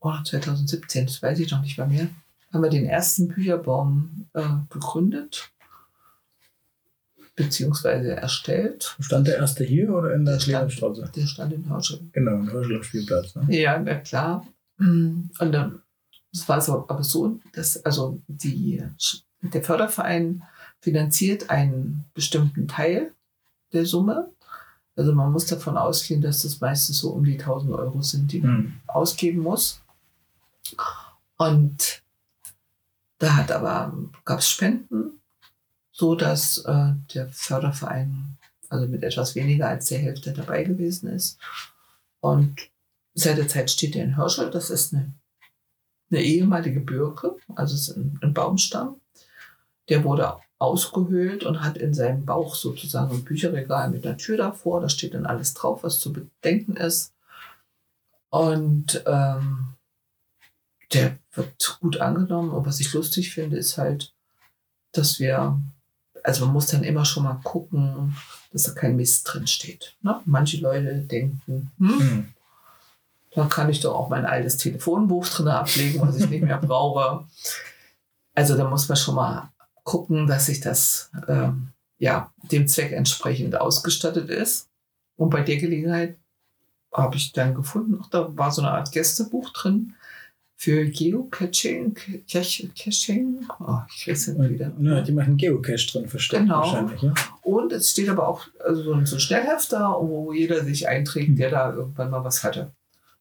oder 0.00 0.22
2017, 0.24 1.06
das 1.06 1.22
weiß 1.22 1.38
ich 1.40 1.50
noch 1.50 1.62
nicht 1.62 1.76
bei 1.76 1.86
mir, 1.86 2.08
haben 2.52 2.62
wir 2.62 2.70
den 2.70 2.86
ersten 2.86 3.28
Bücherbaum 3.28 4.28
äh, 4.34 4.42
gegründet 4.70 5.50
beziehungsweise 7.36 8.14
erstellt. 8.14 8.96
Stand 9.00 9.26
der 9.26 9.38
erste 9.38 9.64
hier 9.64 9.92
oder 9.92 10.14
in 10.14 10.24
der 10.24 10.38
Schlierenstraße? 10.38 11.10
Der 11.14 11.26
stand 11.26 11.52
in 11.52 11.68
Hörschel. 11.68 12.00
Genau, 12.12 12.36
in 12.36 12.52
Hörschel 12.52 12.76
am 12.76 12.82
Spielplatz. 12.82 13.34
Ne? 13.34 13.46
Ja, 13.48 13.78
na 13.78 13.96
klar. 13.96 14.46
Und 14.78 15.30
dann, 15.38 15.82
es 16.34 16.48
war 16.48 16.60
so, 16.60 16.84
aber 16.88 17.04
so, 17.04 17.38
dass 17.52 17.84
also 17.84 18.20
die, 18.26 18.82
der 19.40 19.62
Förderverein 19.62 20.42
finanziert 20.80 21.48
einen 21.48 22.04
bestimmten 22.12 22.68
Teil 22.68 23.12
der 23.72 23.86
Summe 23.86 24.34
also 24.96 25.12
man 25.12 25.32
muss 25.32 25.46
davon 25.46 25.76
ausgehen, 25.76 26.20
dass 26.20 26.42
das 26.42 26.60
meistens 26.60 26.98
so 26.98 27.10
um 27.10 27.24
die 27.24 27.38
1000 27.38 27.72
Euro 27.72 28.00
sind, 28.02 28.30
die 28.30 28.40
man 28.40 28.56
mhm. 28.56 28.80
ausgeben 28.86 29.40
muss. 29.40 29.80
Und 31.36 32.02
da 33.18 33.36
hat 33.36 33.50
aber, 33.50 33.92
gab 34.24 34.38
es 34.38 34.48
Spenden, 34.48 35.20
so 35.90 36.14
dass 36.14 36.58
äh, 36.58 36.92
der 37.12 37.28
Förderverein 37.30 38.36
also 38.68 38.86
mit 38.86 39.02
etwas 39.02 39.34
weniger 39.34 39.68
als 39.68 39.88
der 39.88 39.98
Hälfte 39.98 40.32
dabei 40.32 40.64
gewesen 40.64 41.08
ist. 41.08 41.38
Und 42.20 42.70
seit 43.14 43.38
der 43.38 43.48
Zeit 43.48 43.70
steht 43.70 43.96
er 43.96 44.04
in 44.04 44.16
Hörschel. 44.16 44.50
Das 44.50 44.70
ist 44.70 44.94
eine, 44.94 45.12
eine 46.14 46.24
ehemalige 46.24 46.80
Birke, 46.80 47.36
also 47.54 47.94
ein 47.94 48.34
Baumstamm. 48.34 48.96
Der 49.88 50.04
wurde 50.04 50.34
ausgehöhlt 50.58 51.44
und 51.44 51.62
hat 51.62 51.76
in 51.76 51.92
seinem 51.92 52.24
Bauch 52.24 52.54
sozusagen 52.54 53.14
ein 53.14 53.24
Bücherregal 53.24 53.90
mit 53.90 54.06
einer 54.06 54.16
Tür 54.16 54.36
davor. 54.36 54.80
Da 54.80 54.88
steht 54.88 55.14
dann 55.14 55.26
alles 55.26 55.52
drauf, 55.54 55.82
was 55.82 55.98
zu 55.98 56.12
bedenken 56.12 56.76
ist. 56.76 57.12
Und 58.30 59.02
ähm, 59.06 59.74
der 60.92 61.18
wird 61.34 61.78
gut 61.80 62.00
angenommen. 62.00 62.50
Und 62.50 62.66
was 62.66 62.80
ich 62.80 62.92
lustig 62.94 63.34
finde, 63.34 63.56
ist 63.56 63.76
halt, 63.78 64.14
dass 64.92 65.18
wir, 65.18 65.60
also 66.22 66.46
man 66.46 66.54
muss 66.54 66.68
dann 66.68 66.84
immer 66.84 67.04
schon 67.04 67.24
mal 67.24 67.40
gucken, 67.42 68.16
dass 68.52 68.62
da 68.62 68.72
kein 68.72 68.96
Mist 68.96 69.28
drin 69.30 69.46
steht. 69.46 69.96
Ne? 70.02 70.20
Manche 70.24 70.58
Leute 70.58 70.94
denken, 71.00 71.72
hm, 71.78 71.98
Hm. 71.98 72.33
Da 73.34 73.44
kann 73.46 73.68
ich 73.70 73.80
doch 73.80 73.94
auch 73.94 74.08
mein 74.08 74.26
altes 74.26 74.56
Telefonbuch 74.56 75.26
drin 75.28 75.48
ablegen, 75.48 76.00
was 76.00 76.16
ich 76.16 76.28
nicht 76.30 76.42
mehr 76.44 76.58
brauche. 76.58 77.24
Also 78.34 78.56
da 78.56 78.68
muss 78.68 78.88
man 78.88 78.96
schon 78.96 79.14
mal 79.16 79.50
gucken, 79.84 80.26
dass 80.26 80.46
sich 80.46 80.60
das 80.60 81.10
ähm, 81.28 81.68
ja, 81.98 82.32
dem 82.50 82.66
Zweck 82.68 82.92
entsprechend 82.92 83.56
ausgestattet 83.56 84.28
ist. 84.30 84.68
Und 85.16 85.30
bei 85.30 85.42
der 85.42 85.56
Gelegenheit 85.56 86.16
habe 86.92 87.16
ich 87.16 87.32
dann 87.32 87.54
gefunden, 87.54 87.98
ach, 88.02 88.08
da 88.10 88.36
war 88.36 88.50
so 88.50 88.62
eine 88.62 88.70
Art 88.72 88.92
Gästebuch 88.92 89.50
drin 89.50 89.94
für 90.56 90.84
Geocaching. 90.86 91.96
Caching. 92.30 93.46
Oh, 93.60 93.78
ich 93.96 94.08
weiß 94.08 94.28
nicht 94.28 94.50
wieder. 94.50 94.72
Ja, 94.80 95.00
die 95.00 95.12
machen 95.12 95.36
Geocache 95.36 95.86
drin 95.90 96.08
versteckt 96.08 96.42
Genau. 96.44 96.58
wahrscheinlich. 96.60 97.02
Ja? 97.02 97.14
Und 97.42 97.72
es 97.72 97.90
steht 97.90 98.08
aber 98.08 98.28
auch 98.28 98.46
also 98.64 98.82
so 98.82 98.92
ein 98.94 99.06
so 99.06 99.16
ein 99.16 99.20
Schnellhefter, 99.20 99.96
wo 100.00 100.32
jeder 100.32 100.64
sich 100.64 100.88
einträgt, 100.88 101.38
der 101.38 101.50
da 101.50 101.72
irgendwann 101.72 102.10
mal 102.10 102.24
was 102.24 102.42
hatte. 102.44 102.72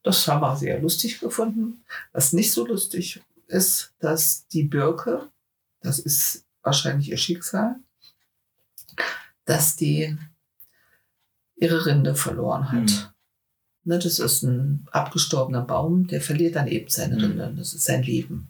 Das 0.03 0.27
haben 0.27 0.41
wir 0.41 0.55
sehr 0.55 0.79
lustig 0.81 1.19
gefunden. 1.19 1.83
Was 2.11 2.33
nicht 2.33 2.51
so 2.51 2.65
lustig 2.65 3.21
ist, 3.47 3.93
dass 3.99 4.47
die 4.47 4.63
Birke, 4.63 5.29
das 5.81 5.99
ist 5.99 6.45
wahrscheinlich 6.61 7.09
ihr 7.09 7.17
Schicksal, 7.17 7.75
dass 9.45 9.75
die 9.75 10.17
ihre 11.55 11.85
Rinde 11.85 12.15
verloren 12.15 12.71
hat. 12.71 12.89
Hm. 12.89 13.07
Ne, 13.85 13.99
das 13.99 14.19
ist 14.19 14.43
ein 14.43 14.87
abgestorbener 14.91 15.61
Baum, 15.61 16.07
der 16.07 16.21
verliert 16.21 16.55
dann 16.55 16.67
eben 16.67 16.89
seine 16.89 17.15
Mhm. 17.15 17.21
Rinde. 17.21 17.53
Das 17.57 17.73
ist 17.73 17.83
sein 17.83 18.03
Leben. 18.03 18.49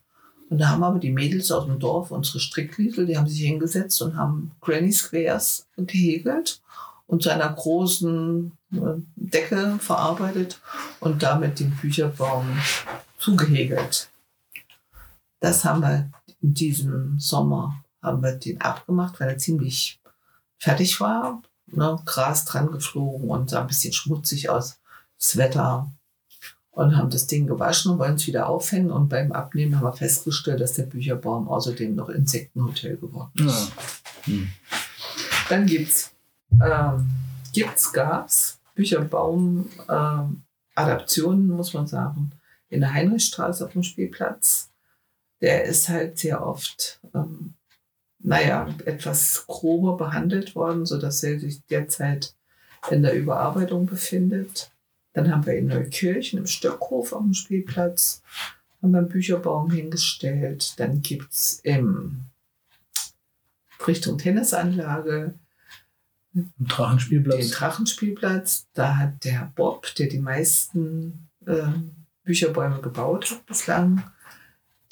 Und 0.49 0.59
da 0.59 0.69
haben 0.69 0.83
aber 0.83 0.99
die 0.99 1.11
Mädels 1.11 1.51
aus 1.51 1.65
dem 1.65 1.79
Dorf, 1.79 2.11
unsere 2.11 2.39
Strickliesel, 2.39 3.07
die 3.07 3.17
haben 3.17 3.27
sich 3.27 3.41
hingesetzt 3.41 3.99
und 4.03 4.15
haben 4.15 4.51
Granny 4.61 4.91
Squares 4.91 5.65
gehegelt 5.75 6.61
und 7.07 7.23
zu 7.23 7.31
einer 7.31 7.51
großen 7.51 8.51
Decke 9.15 9.77
verarbeitet 9.79 10.59
und 10.99 11.23
damit 11.23 11.59
den 11.59 11.75
Bücherbaum 11.77 12.45
zugehegelt. 13.17 14.09
Das 15.39 15.63
haben 15.63 15.81
wir 15.81 16.09
in 16.41 16.53
diesem 16.53 17.19
Sommer 17.19 17.83
haben 18.01 18.21
wir 18.21 18.33
den 18.33 18.59
abgemacht, 18.61 19.19
weil 19.19 19.29
er 19.29 19.37
ziemlich 19.37 19.99
fertig 20.59 20.99
war. 20.99 21.41
Ne? 21.67 21.97
Gras 22.05 22.45
dran 22.45 22.71
geflogen 22.71 23.29
und 23.29 23.49
sah 23.49 23.61
ein 23.61 23.67
bisschen 23.67 23.93
schmutzig 23.93 24.49
aus. 24.49 24.79
Das 25.17 25.37
Wetter. 25.37 25.89
Und 26.71 26.97
haben 26.97 27.11
das 27.11 27.27
Ding 27.27 27.45
gewaschen 27.45 27.91
und 27.91 27.99
wollen 27.99 28.15
es 28.15 28.27
wieder 28.27 28.49
aufhängen. 28.49 28.91
Und 28.91 29.07
beim 29.07 29.31
Abnehmen 29.31 29.75
haben 29.75 29.85
wir 29.85 29.93
festgestellt, 29.93 30.59
dass 30.59 30.73
der 30.73 30.83
Bücherbaum 30.83 31.47
außerdem 31.47 31.95
noch 31.95 32.09
Insektenhotel 32.09 32.97
geworden 32.97 33.47
ist. 33.47 33.71
Ja. 34.25 34.33
Hm. 34.33 34.49
Dann 35.49 35.65
gibt's, 35.65 36.11
ähm, 36.61 37.09
gibt's, 37.53 37.93
gab's 37.93 38.59
Bücherbaum 38.75 39.69
ähm, 39.89 40.43
Adaptionen, 40.75 41.47
muss 41.47 41.73
man 41.73 41.87
sagen, 41.87 42.31
in 42.69 42.81
der 42.81 42.93
Heinrichstraße 42.93 43.65
auf 43.65 43.73
dem 43.73 43.83
Spielplatz. 43.83 44.71
Der 45.41 45.65
ist 45.65 45.89
halt 45.89 46.17
sehr 46.17 46.45
oft, 46.45 46.99
ähm, 47.13 47.53
naja, 48.19 48.73
etwas 48.85 49.45
grober 49.47 49.97
behandelt 49.97 50.55
worden, 50.55 50.85
sodass 50.85 51.23
er 51.23 51.39
sich 51.39 51.61
derzeit 51.65 52.35
in 52.89 53.03
der 53.03 53.13
Überarbeitung 53.13 53.85
befindet. 53.85 54.71
Dann 55.13 55.31
haben 55.31 55.45
wir 55.45 55.55
in 55.55 55.67
Neukirchen 55.67 56.39
im 56.39 56.47
Stöckhof 56.47 57.13
auf 57.13 57.21
dem 57.21 57.33
Spielplatz 57.33 58.23
haben 58.83 58.91
wir 58.91 58.99
einen 58.99 59.09
Bücherbaum 59.09 59.71
hingestellt. 59.71 60.77
Dann 60.77 61.01
gibt's 61.01 61.61
im 61.63 62.25
Richtung 63.87 64.17
Tennisanlage 64.17 65.33
Ein 66.35 66.51
Drachenspielplatz. 66.59 67.39
den 67.39 67.51
Drachenspielplatz. 67.51 68.67
Da 68.73 68.97
hat 68.97 69.23
der 69.23 69.51
Bob, 69.55 69.93
der 69.95 70.07
die 70.07 70.19
meisten 70.19 71.29
ähm, 71.47 71.91
Bücherbäume 72.23 72.81
gebaut 72.81 73.29
hat 73.31 73.45
bislang, 73.45 74.03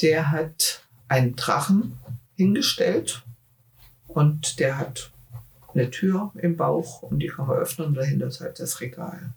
der 0.02 0.32
hat 0.32 0.84
einen 1.08 1.36
Drachen 1.36 1.98
hingestellt 2.36 3.24
und 4.08 4.60
der 4.60 4.78
hat 4.78 5.12
eine 5.74 5.90
Tür 5.90 6.32
im 6.36 6.58
Bauch 6.58 7.02
und 7.02 7.20
die 7.20 7.28
kann 7.28 7.48
man 7.48 7.58
öffnen 7.58 7.88
und 7.90 7.94
dahinter 7.96 8.28
ist 8.28 8.42
halt 8.42 8.60
das 8.60 8.82
Regal. 8.82 9.34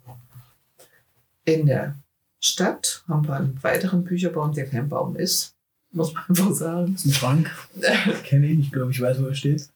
In 1.45 1.67
der 1.67 1.97
Stadt 2.41 3.05
haben 3.09 3.27
wir 3.27 3.35
einen 3.35 3.63
weiteren 3.63 4.05
Bücherbaum, 4.05 4.53
der 4.53 4.69
kein 4.69 4.89
Baum 4.89 5.17
ist, 5.17 5.55
muss 5.93 6.13
man 6.13 6.25
einfach 6.29 6.53
sagen. 6.53 6.93
Das 6.95 7.05
ist 7.05 7.13
ein 7.13 7.15
Schrank. 7.15 7.51
Ich 8.13 8.23
kenne 8.25 8.47
ihn, 8.49 8.61
ich 8.61 8.73
glaube, 8.73 8.91
ich 8.91 9.01
weiß, 9.01 9.23
wo 9.23 9.27
er 9.27 9.35
steht. 9.35 9.69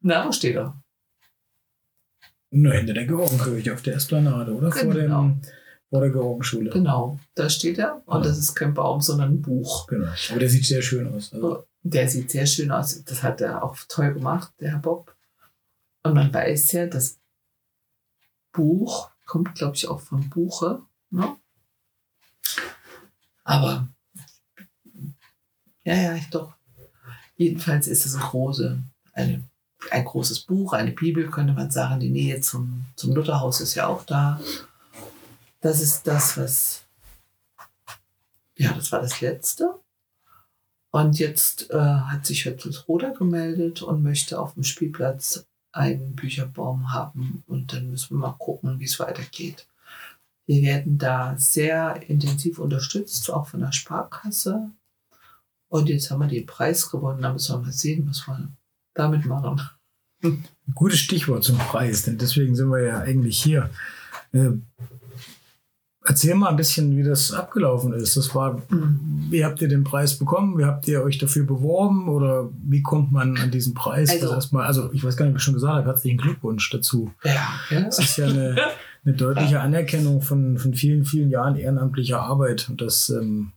Na, 0.00 0.26
wo 0.26 0.32
steht 0.32 0.56
er? 0.56 0.74
Nur 2.56 2.72
hinter 2.72 2.94
der 2.94 3.06
Georgenkirche 3.06 3.72
auf 3.74 3.82
der 3.82 3.96
Esplanade, 3.96 4.52
oder? 4.54 4.70
Vor, 4.70 4.92
Genau. 4.94 5.22
dem, 5.22 5.42
vor 5.90 6.00
der 6.00 6.10
Georgenschule. 6.10 6.70
Genau, 6.70 7.18
da 7.34 7.48
steht 7.50 7.78
er. 7.78 8.02
Und 8.06 8.22
Ja. 8.22 8.28
das 8.28 8.38
ist 8.38 8.54
kein 8.54 8.74
Baum, 8.74 9.00
sondern 9.00 9.32
ein 9.32 9.42
Buch. 9.42 9.86
Genau. 9.88 10.12
Aber 10.30 10.38
der 10.38 10.48
sieht 10.48 10.64
sehr 10.66 10.82
schön 10.82 11.12
aus. 11.12 11.32
Also, 11.32 11.64
Der 11.82 12.08
sieht 12.08 12.30
sehr 12.30 12.46
schön 12.46 12.70
aus. 12.70 13.04
Das 13.04 13.22
hat 13.22 13.40
er 13.42 13.62
auch 13.62 13.76
toll 13.88 14.14
gemacht, 14.14 14.52
der 14.60 14.70
Herr 14.70 14.78
Bob. 14.78 15.14
Und 16.02 16.14
man 16.14 16.32
weiß 16.32 16.72
ja, 16.72 16.86
das 16.86 17.18
Buch 18.52 19.10
kommt, 19.26 19.54
glaube 19.54 19.76
ich, 19.76 19.88
auch 19.88 20.00
von 20.00 20.30
Buche. 20.30 20.80
Ne? 21.10 21.36
Aber 23.42 23.88
ja, 25.84 25.94
ja, 25.94 26.14
ich 26.14 26.28
doch. 26.30 26.54
Jedenfalls 27.36 27.88
ist 27.88 28.06
es 28.06 28.14
eine 28.14 28.24
große, 28.24 28.78
eine, 29.12 29.42
ein 29.90 30.04
großes 30.04 30.40
Buch, 30.40 30.72
eine 30.72 30.92
Bibel, 30.92 31.30
könnte 31.30 31.52
man 31.52 31.70
sagen. 31.70 32.00
Die 32.00 32.10
Nähe 32.10 32.40
zum, 32.40 32.84
zum 32.96 33.14
Lutherhaus 33.14 33.60
ist 33.60 33.74
ja 33.74 33.86
auch 33.86 34.04
da. 34.04 34.40
Das 35.60 35.80
ist 35.80 36.06
das, 36.06 36.36
was. 36.36 36.84
Ja, 38.56 38.72
das 38.72 38.92
war 38.92 39.00
das 39.00 39.20
Letzte. 39.20 39.74
Und 40.90 41.18
jetzt 41.18 41.70
äh, 41.70 41.76
hat 41.76 42.24
sich 42.24 42.44
Hüttelsroda 42.44 43.10
gemeldet 43.10 43.82
und 43.82 44.02
möchte 44.04 44.38
auf 44.38 44.54
dem 44.54 44.62
Spielplatz 44.62 45.44
einen 45.72 46.14
Bücherbaum 46.14 46.92
haben. 46.92 47.42
Und 47.48 47.72
dann 47.72 47.90
müssen 47.90 48.16
wir 48.16 48.28
mal 48.28 48.36
gucken, 48.38 48.78
wie 48.78 48.84
es 48.84 49.00
weitergeht. 49.00 49.66
Wir 50.46 50.62
werden 50.62 50.98
da 50.98 51.34
sehr 51.36 52.08
intensiv 52.08 52.58
unterstützt, 52.58 53.30
auch 53.30 53.48
von 53.48 53.60
der 53.60 53.72
Sparkasse. 53.72 54.70
Und 55.68 55.88
jetzt 55.88 56.10
haben 56.10 56.20
wir 56.20 56.28
den 56.28 56.46
Preis 56.46 56.88
gewonnen. 56.88 57.22
Da 57.22 57.32
müssen 57.32 57.56
wir 57.56 57.66
mal 57.66 57.72
sehen, 57.72 58.06
was 58.08 58.28
wir 58.28 58.48
damit 58.94 59.26
machen. 59.26 59.60
Ein 60.24 60.44
gutes 60.74 60.98
Stichwort 60.98 61.44
zum 61.44 61.58
Preis, 61.58 62.02
denn 62.02 62.18
deswegen 62.18 62.54
sind 62.54 62.68
wir 62.70 62.82
ja 62.82 62.98
eigentlich 63.00 63.40
hier. 63.42 63.70
Äh, 64.32 64.50
erzähl 66.06 66.34
mal 66.34 66.48
ein 66.50 66.56
bisschen, 66.56 66.96
wie 66.96 67.02
das 67.02 67.32
abgelaufen 67.32 67.92
ist. 67.94 68.16
Das 68.16 68.34
war, 68.34 68.60
wie 69.30 69.44
habt 69.44 69.60
ihr 69.62 69.68
den 69.68 69.84
Preis 69.84 70.18
bekommen? 70.18 70.58
Wie 70.58 70.64
habt 70.64 70.86
ihr 70.88 71.02
euch 71.02 71.18
dafür 71.18 71.44
beworben? 71.44 72.08
Oder 72.08 72.50
wie 72.62 72.82
kommt 72.82 73.10
man 73.12 73.36
an 73.38 73.50
diesen 73.50 73.74
Preis? 73.74 74.10
Also- 74.10 74.24
Also, 74.26 74.34
erstmal, 74.34 74.66
also 74.66 74.92
ich 74.92 75.02
weiß 75.04 75.16
gar 75.16 75.24
nicht, 75.26 75.32
ob 75.34 75.38
ich 75.38 75.44
schon 75.44 75.54
gesagt 75.54 75.74
habe, 75.74 75.86
herzlichen 75.86 76.18
Glückwunsch 76.18 76.68
dazu. 76.70 77.10
Ja, 77.24 77.48
ja. 77.70 77.80
Das 77.82 77.98
ist 77.98 78.16
ja 78.18 78.26
eine, 78.26 78.56
eine 79.04 79.14
deutliche 79.14 79.60
Anerkennung 79.60 80.20
von, 80.22 80.58
von 80.58 80.74
vielen, 80.74 81.04
vielen 81.04 81.30
Jahren 81.30 81.56
ehrenamtlicher 81.56 82.20
Arbeit. 82.20 82.68
Und 82.68 82.80
das 82.82 83.08
ähm, 83.08 83.52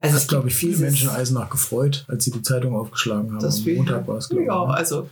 Also 0.00 0.16
hat, 0.16 0.28
glaube 0.28 0.48
ich, 0.48 0.54
viele 0.54 0.76
Menschen 0.78 1.08
Eisenach 1.08 1.50
gefreut, 1.50 2.04
als 2.08 2.24
sie 2.24 2.30
die 2.30 2.42
Zeitung 2.42 2.76
aufgeschlagen 2.76 3.32
haben. 3.32 3.40
Das 3.40 3.66
Am 3.66 3.74
Montag 3.74 4.06
war 4.06 4.18
es, 4.18 4.28
glaube 4.28 4.42
ich. 4.42 4.48
Ja, 4.48 4.64
ne? 4.66 4.74
also 4.74 5.08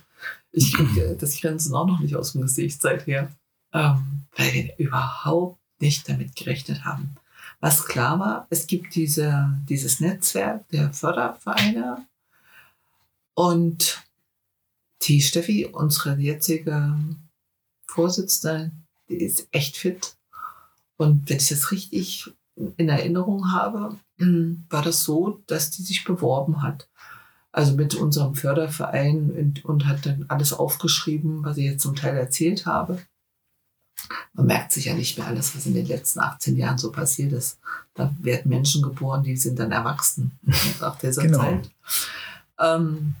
ich 0.51 0.73
kriege 0.73 1.15
das 1.19 1.39
Grenzen 1.39 1.75
auch 1.75 1.85
noch 1.85 1.99
nicht 1.99 2.15
aus 2.15 2.33
dem 2.33 2.41
Gesicht 2.41 2.81
seither, 2.81 3.31
ähm, 3.73 4.25
weil 4.35 4.53
wir 4.53 4.77
überhaupt 4.77 5.59
nicht 5.79 6.09
damit 6.09 6.35
gerechnet 6.35 6.85
haben. 6.85 7.15
Was 7.59 7.85
klar 7.85 8.19
war, 8.19 8.47
es 8.49 8.67
gibt 8.67 8.95
diese, 8.95 9.57
dieses 9.67 9.99
Netzwerk 9.99 10.67
der 10.69 10.93
Fördervereine 10.93 12.05
und 13.33 14.03
die 15.03 15.21
Steffi, 15.21 15.65
unsere 15.65 16.17
jetzige 16.17 16.95
Vorsitzende, 17.87 18.71
die 19.09 19.15
ist 19.15 19.47
echt 19.51 19.77
fit. 19.77 20.15
Und 20.97 21.29
wenn 21.29 21.37
ich 21.37 21.47
das 21.47 21.71
richtig 21.71 22.31
in 22.55 22.89
Erinnerung 22.89 23.51
habe, 23.51 23.97
war 24.69 24.81
das 24.81 25.03
so, 25.03 25.41
dass 25.47 25.71
die 25.71 25.83
sich 25.83 26.03
beworben 26.03 26.61
hat 26.61 26.89
also 27.51 27.73
mit 27.73 27.95
unserem 27.95 28.35
Förderverein 28.35 29.31
und, 29.31 29.65
und 29.65 29.87
hat 29.87 30.05
dann 30.05 30.25
alles 30.27 30.53
aufgeschrieben, 30.53 31.43
was 31.43 31.57
ich 31.57 31.65
jetzt 31.65 31.81
zum 31.81 31.95
Teil 31.95 32.15
erzählt 32.15 32.65
habe, 32.65 32.99
man 34.33 34.45
merkt 34.45 34.71
sich 34.71 34.85
ja 34.85 34.93
nicht 34.93 35.17
mehr 35.17 35.27
alles, 35.27 35.55
was 35.55 35.65
in 35.65 35.73
den 35.73 35.85
letzten 35.85 36.19
18 36.19 36.55
Jahren 36.55 36.77
so 36.77 36.91
passiert 36.91 37.33
ist. 37.33 37.59
Da 37.93 38.13
werden 38.19 38.49
Menschen 38.49 38.81
geboren, 38.81 39.23
die 39.23 39.35
sind 39.35 39.59
dann 39.59 39.71
erwachsen 39.71 40.39
nach 40.81 40.97
dieser 40.97 41.23
genau. 41.23 41.39
Zeit. 41.39 41.71
Ähm, 42.59 43.15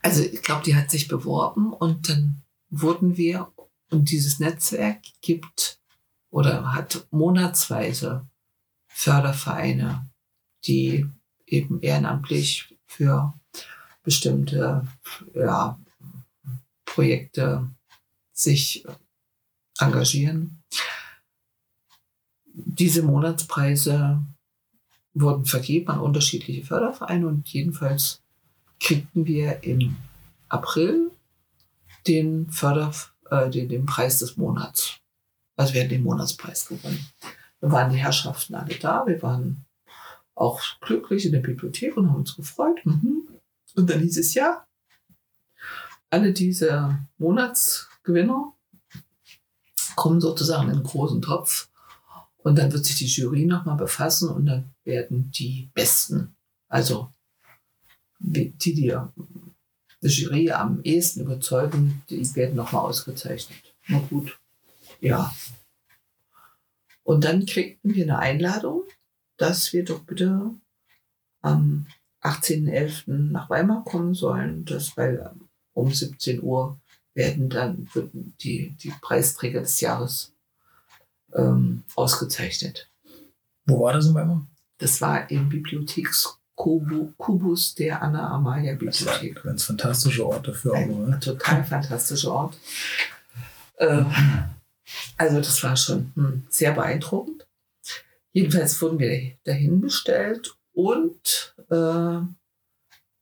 also 0.00 0.22
ich 0.22 0.42
glaube, 0.42 0.64
die 0.64 0.76
hat 0.76 0.90
sich 0.90 1.08
beworben 1.08 1.72
und 1.72 2.08
dann 2.08 2.42
wurden 2.70 3.16
wir, 3.16 3.52
und 3.90 4.10
dieses 4.10 4.38
Netzwerk 4.38 5.02
gibt 5.20 5.78
oder 6.30 6.72
hat 6.72 7.06
monatsweise 7.10 8.26
Fördervereine, 8.88 10.08
die 10.64 11.06
eben 11.46 11.82
ehrenamtlich 11.82 12.71
für 12.96 13.34
bestimmte 14.02 14.86
ja, 15.34 15.78
Projekte 16.84 17.68
sich 18.32 18.84
engagieren. 19.78 20.62
Diese 22.44 23.02
Monatspreise 23.02 24.22
wurden 25.14 25.44
vergeben 25.44 25.88
an 25.88 26.00
unterschiedliche 26.00 26.64
Fördervereine 26.64 27.26
und 27.26 27.48
jedenfalls 27.48 28.22
kriegten 28.80 29.26
wir 29.26 29.62
im 29.62 29.96
April 30.48 31.10
den 32.06 32.50
Förder, 32.50 32.92
äh, 33.30 33.48
den, 33.48 33.68
den 33.68 33.86
Preis 33.86 34.18
des 34.18 34.36
Monats. 34.36 34.98
Also 35.56 35.74
wir 35.74 35.82
haben 35.82 35.90
den 35.90 36.02
Monatspreis 36.02 36.66
gewonnen. 36.66 37.06
Da 37.60 37.70
waren 37.70 37.92
die 37.92 37.98
Herrschaften 37.98 38.54
alle 38.54 38.74
da. 38.74 39.06
Wir 39.06 39.22
waren 39.22 39.64
auch 40.34 40.60
glücklich 40.80 41.26
in 41.26 41.32
der 41.32 41.40
Bibliothek 41.40 41.96
und 41.96 42.08
haben 42.08 42.16
uns 42.16 42.36
gefreut. 42.36 42.84
Mhm. 42.84 43.28
Und 43.74 43.90
dann 43.90 44.00
hieß 44.00 44.18
es 44.18 44.34
ja, 44.34 44.66
alle 46.10 46.32
diese 46.32 46.98
Monatsgewinner 47.18 48.52
kommen 49.96 50.20
sozusagen 50.20 50.68
in 50.68 50.76
einen 50.76 50.82
großen 50.82 51.22
Topf. 51.22 51.68
Und 52.38 52.58
dann 52.58 52.72
wird 52.72 52.84
sich 52.84 52.96
die 52.96 53.06
Jury 53.06 53.46
nochmal 53.46 53.76
befassen 53.76 54.28
und 54.28 54.46
dann 54.46 54.74
werden 54.84 55.30
die 55.30 55.70
Besten, 55.74 56.34
also 56.68 57.12
die, 58.18 58.50
die 58.50 58.74
die 58.74 58.96
Jury 60.02 60.50
am 60.50 60.80
ehesten 60.82 61.20
überzeugen, 61.20 62.02
die 62.10 62.34
werden 62.34 62.56
nochmal 62.56 62.82
ausgezeichnet. 62.82 63.74
Na 63.86 63.98
gut, 63.98 64.38
ja. 65.00 65.32
Und 67.04 67.24
dann 67.24 67.46
kriegten 67.46 67.94
wir 67.94 68.04
eine 68.04 68.18
Einladung, 68.18 68.82
dass 69.42 69.72
wir 69.72 69.84
doch 69.84 70.04
bitte 70.04 70.50
am 71.40 71.86
18.11. 72.22 73.32
nach 73.32 73.50
Weimar 73.50 73.82
kommen 73.84 74.14
sollen, 74.14 74.64
dass 74.64 74.96
weil 74.96 75.28
um 75.72 75.92
17 75.92 76.40
Uhr 76.40 76.78
werden 77.14 77.50
dann 77.50 77.88
die, 78.40 78.76
die 78.80 78.94
Preisträger 79.00 79.58
des 79.60 79.80
Jahres 79.80 80.32
ähm, 81.34 81.82
ausgezeichnet. 81.96 82.88
Wo 83.66 83.80
war 83.80 83.94
das 83.94 84.06
in 84.06 84.14
Weimar? 84.14 84.46
Das 84.78 85.00
war 85.00 85.28
im 85.28 85.48
Bibliothekskubus 85.48 87.74
der 87.74 88.00
Anna 88.00 88.30
Amalia 88.30 88.74
Bibliothek. 88.74 89.34
Das 89.34 89.44
ein 89.44 89.48
ganz 89.48 89.64
fantastischer 89.64 90.26
Ort 90.26 90.46
dafür. 90.46 90.74
Ein 90.74 91.14
auch, 91.14 91.18
total 91.18 91.64
fantastischer 91.64 92.32
Ort. 92.32 92.56
Äh, 93.76 94.04
also 95.16 95.38
das 95.38 95.60
war 95.64 95.76
schon 95.76 96.12
hm, 96.14 96.44
sehr 96.48 96.70
beeindruckend. 96.72 97.41
Jedenfalls 98.32 98.80
wurden 98.80 98.98
wir 98.98 99.32
dahin 99.44 99.80
bestellt 99.80 100.56
und 100.72 101.54
äh, 101.70 102.20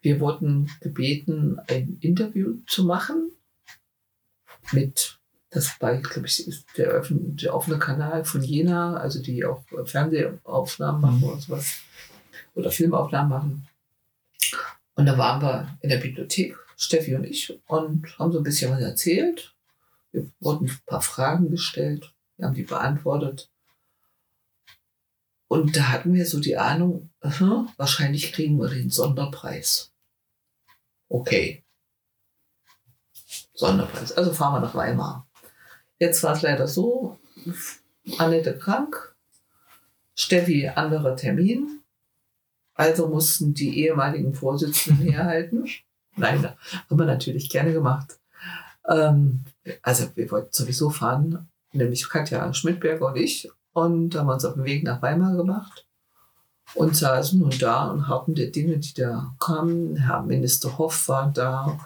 wir 0.02 0.20
wurden 0.20 0.70
gebeten, 0.80 1.58
ein 1.68 1.98
Interview 2.00 2.58
zu 2.66 2.84
machen 2.84 3.32
mit, 4.72 5.18
das 5.50 5.80
war, 5.80 5.96
glaube 5.96 6.26
ich, 6.26 6.64
der, 6.76 6.88
öffn, 6.88 7.36
der 7.36 7.54
offene 7.54 7.78
Kanal 7.78 8.24
von 8.24 8.42
Jena, 8.42 8.96
also 8.96 9.20
die 9.20 9.44
auch 9.44 9.64
Fernsehaufnahmen 9.84 11.00
machen 11.00 11.18
mhm. 11.18 11.24
oder 11.24 11.40
sowas, 11.40 11.80
oder 12.54 12.70
Filmaufnahmen 12.70 13.28
machen. 13.28 13.68
Und 14.94 15.06
da 15.06 15.18
waren 15.18 15.42
wir 15.42 15.78
in 15.80 15.90
der 15.90 15.98
Bibliothek, 15.98 16.56
Steffi 16.76 17.14
und 17.14 17.24
ich, 17.24 17.58
und 17.66 18.18
haben 18.18 18.32
so 18.32 18.38
ein 18.38 18.44
bisschen 18.44 18.70
was 18.70 18.80
erzählt. 18.80 19.54
Wir 20.12 20.30
wurden 20.40 20.68
ein 20.68 20.78
paar 20.86 21.02
Fragen 21.02 21.50
gestellt, 21.50 22.12
wir 22.36 22.46
haben 22.46 22.54
die 22.54 22.62
beantwortet. 22.62 23.50
Und 25.50 25.76
da 25.76 25.88
hatten 25.88 26.14
wir 26.14 26.26
so 26.26 26.38
die 26.38 26.56
Ahnung, 26.56 27.10
aha, 27.22 27.66
wahrscheinlich 27.76 28.32
kriegen 28.32 28.56
wir 28.60 28.68
den 28.68 28.88
Sonderpreis. 28.88 29.92
Okay. 31.08 31.64
Sonderpreis. 33.54 34.12
Also 34.12 34.32
fahren 34.32 34.54
wir 34.54 34.60
nach 34.60 34.76
Weimar. 34.76 35.28
Jetzt 35.98 36.22
war 36.22 36.36
es 36.36 36.42
leider 36.42 36.68
so, 36.68 37.18
Annette 38.16 38.56
krank, 38.58 39.16
Steffi 40.14 40.68
anderer 40.68 41.16
Termin. 41.16 41.80
Also 42.74 43.08
mussten 43.08 43.52
die 43.52 43.80
ehemaligen 43.80 44.34
Vorsitzenden 44.34 45.08
herhalten. 45.10 45.68
Nein, 46.14 46.44
haben 46.44 46.98
wir 46.98 47.06
natürlich 47.06 47.50
gerne 47.50 47.72
gemacht. 47.72 48.20
Ähm, 48.88 49.44
also 49.82 50.14
wir 50.14 50.30
wollten 50.30 50.52
sowieso 50.52 50.90
fahren, 50.90 51.48
nämlich 51.72 52.08
Katja 52.08 52.54
Schmidberger 52.54 53.06
und 53.08 53.16
ich. 53.16 53.50
Und 53.72 54.14
haben 54.14 54.28
uns 54.28 54.44
auf 54.44 54.54
den 54.54 54.64
Weg 54.64 54.82
nach 54.82 55.00
Weimar 55.02 55.36
gemacht 55.36 55.86
und 56.74 56.96
saßen 56.96 57.38
nun 57.38 57.54
da 57.58 57.88
und 57.88 58.08
hatten 58.08 58.34
die 58.34 58.50
Dinge, 58.50 58.78
die 58.78 58.94
da 58.94 59.34
kamen. 59.38 59.96
Herr 59.96 60.22
Minister 60.22 60.78
Hoff 60.78 61.08
war 61.08 61.30
da 61.32 61.78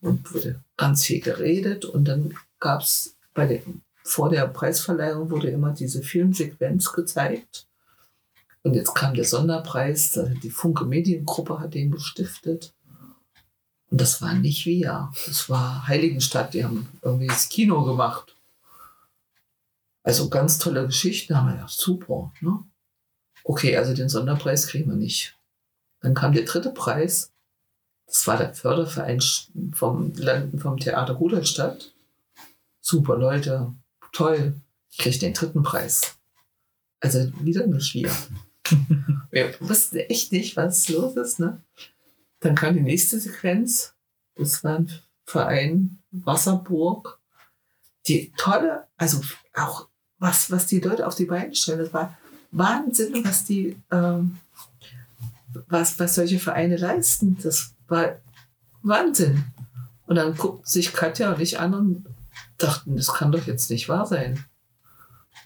und 0.00 0.32
wurde 0.32 0.62
ganz 0.76 1.04
viel 1.04 1.20
geredet. 1.20 1.84
Und 1.84 2.06
dann 2.06 2.34
gab 2.60 2.82
es 2.82 3.16
bei 3.34 3.46
dem, 3.46 3.82
vor 4.02 4.30
der 4.30 4.46
Preisverleihung 4.46 5.30
wurde 5.30 5.50
immer 5.50 5.72
diese 5.72 6.02
Filmsequenz 6.02 6.92
gezeigt. 6.92 7.66
Und 8.62 8.74
jetzt 8.74 8.94
kam 8.94 9.14
der 9.14 9.24
Sonderpreis, 9.24 10.18
die 10.42 10.50
Funke 10.50 10.84
Mediengruppe 10.84 11.60
hat 11.60 11.74
den 11.74 11.90
gestiftet. 11.90 12.74
Und 13.90 14.00
das 14.00 14.20
war 14.20 14.34
nicht 14.34 14.66
wir, 14.66 15.10
das 15.26 15.48
war 15.48 15.86
Heiligenstadt, 15.86 16.52
die 16.54 16.64
haben 16.64 16.88
irgendwie 17.00 17.28
das 17.28 17.48
Kino 17.48 17.84
gemacht. 17.84 18.34
Also 20.08 20.30
ganz 20.30 20.58
tolle 20.58 20.86
Geschichten, 20.86 21.36
haben 21.36 21.48
wir 21.48 21.56
ja 21.56 21.68
super. 21.68 22.32
Ne? 22.40 22.64
Okay, 23.44 23.76
also 23.76 23.92
den 23.92 24.08
Sonderpreis 24.08 24.66
kriegen 24.66 24.88
wir 24.88 24.96
nicht. 24.96 25.36
Dann 26.00 26.14
kam 26.14 26.32
der 26.32 26.46
dritte 26.46 26.70
Preis. 26.70 27.30
Das 28.06 28.26
war 28.26 28.38
der 28.38 28.54
Förderverein 28.54 29.20
vom, 29.74 30.14
vom 30.56 30.78
Theater 30.78 31.12
Rudolstadt. 31.12 31.92
Super 32.80 33.18
Leute, 33.18 33.74
toll. 34.12 34.54
Ich 34.90 34.96
kriege 34.96 35.18
den 35.18 35.34
dritten 35.34 35.62
Preis. 35.62 36.16
Also 37.00 37.30
wieder 37.42 37.66
nicht 37.66 37.92
wir. 37.92 38.10
wir 39.30 39.60
wussten 39.60 39.98
echt 39.98 40.32
nicht, 40.32 40.56
was 40.56 40.88
los 40.88 41.16
ist. 41.16 41.38
Ne? 41.38 41.60
Dann 42.40 42.54
kam 42.54 42.72
die 42.72 42.80
nächste 42.80 43.20
Sequenz. 43.20 43.92
Das 44.36 44.64
war 44.64 44.76
ein 44.76 44.90
Verein 45.26 45.98
Wasserburg. 46.12 47.20
Die 48.06 48.32
tolle, 48.38 48.86
also 48.96 49.20
auch 49.52 49.87
was, 50.18 50.50
was 50.50 50.66
die 50.66 50.80
Leute 50.80 51.06
auf 51.06 51.14
die 51.14 51.26
Beine 51.26 51.54
stellen, 51.54 51.78
das 51.78 51.92
war 51.92 52.16
Wahnsinn, 52.50 53.24
was 53.24 53.44
die, 53.44 53.76
ähm, 53.90 54.38
was, 55.68 55.98
was 55.98 56.14
solche 56.14 56.38
Vereine 56.38 56.76
leisten. 56.76 57.38
Das 57.42 57.74
war 57.88 58.16
Wahnsinn. 58.82 59.44
Und 60.06 60.16
dann 60.16 60.36
guckten 60.36 60.66
sich 60.66 60.92
Katja 60.92 61.32
und 61.32 61.40
ich 61.40 61.60
an 61.60 61.74
und 61.74 62.06
dachten, 62.56 62.96
das 62.96 63.12
kann 63.12 63.32
doch 63.32 63.46
jetzt 63.46 63.70
nicht 63.70 63.88
wahr 63.88 64.06
sein. 64.06 64.44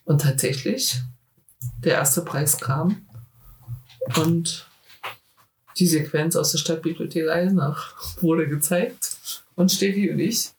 Und 0.05 0.23
tatsächlich, 0.23 1.01
der 1.79 1.95
erste 1.95 2.23
Preis 2.23 2.59
kam 2.59 3.07
und 4.17 4.67
die 5.79 5.87
Sequenz 5.87 6.37
aus 6.37 6.53
der 6.53 6.59
Stadtbibliothek 6.59 7.29
Eisenach 7.29 7.95
wurde 8.21 8.49
gezeigt. 8.49 9.43
Und 9.55 9.71
Steffi 9.71 10.11
und 10.11 10.19
ich, 10.19 10.51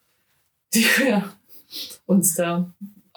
die 0.73 0.85
wir 0.97 1.31
uns 2.05 2.35
da 2.35 2.71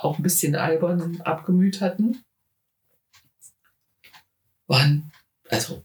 auch 0.06 0.18
ein 0.18 0.22
bisschen 0.22 0.54
albern 0.54 1.20
abgemüht 1.22 1.80
hatten, 1.80 2.22
waren, 4.66 5.10
also, 5.48 5.84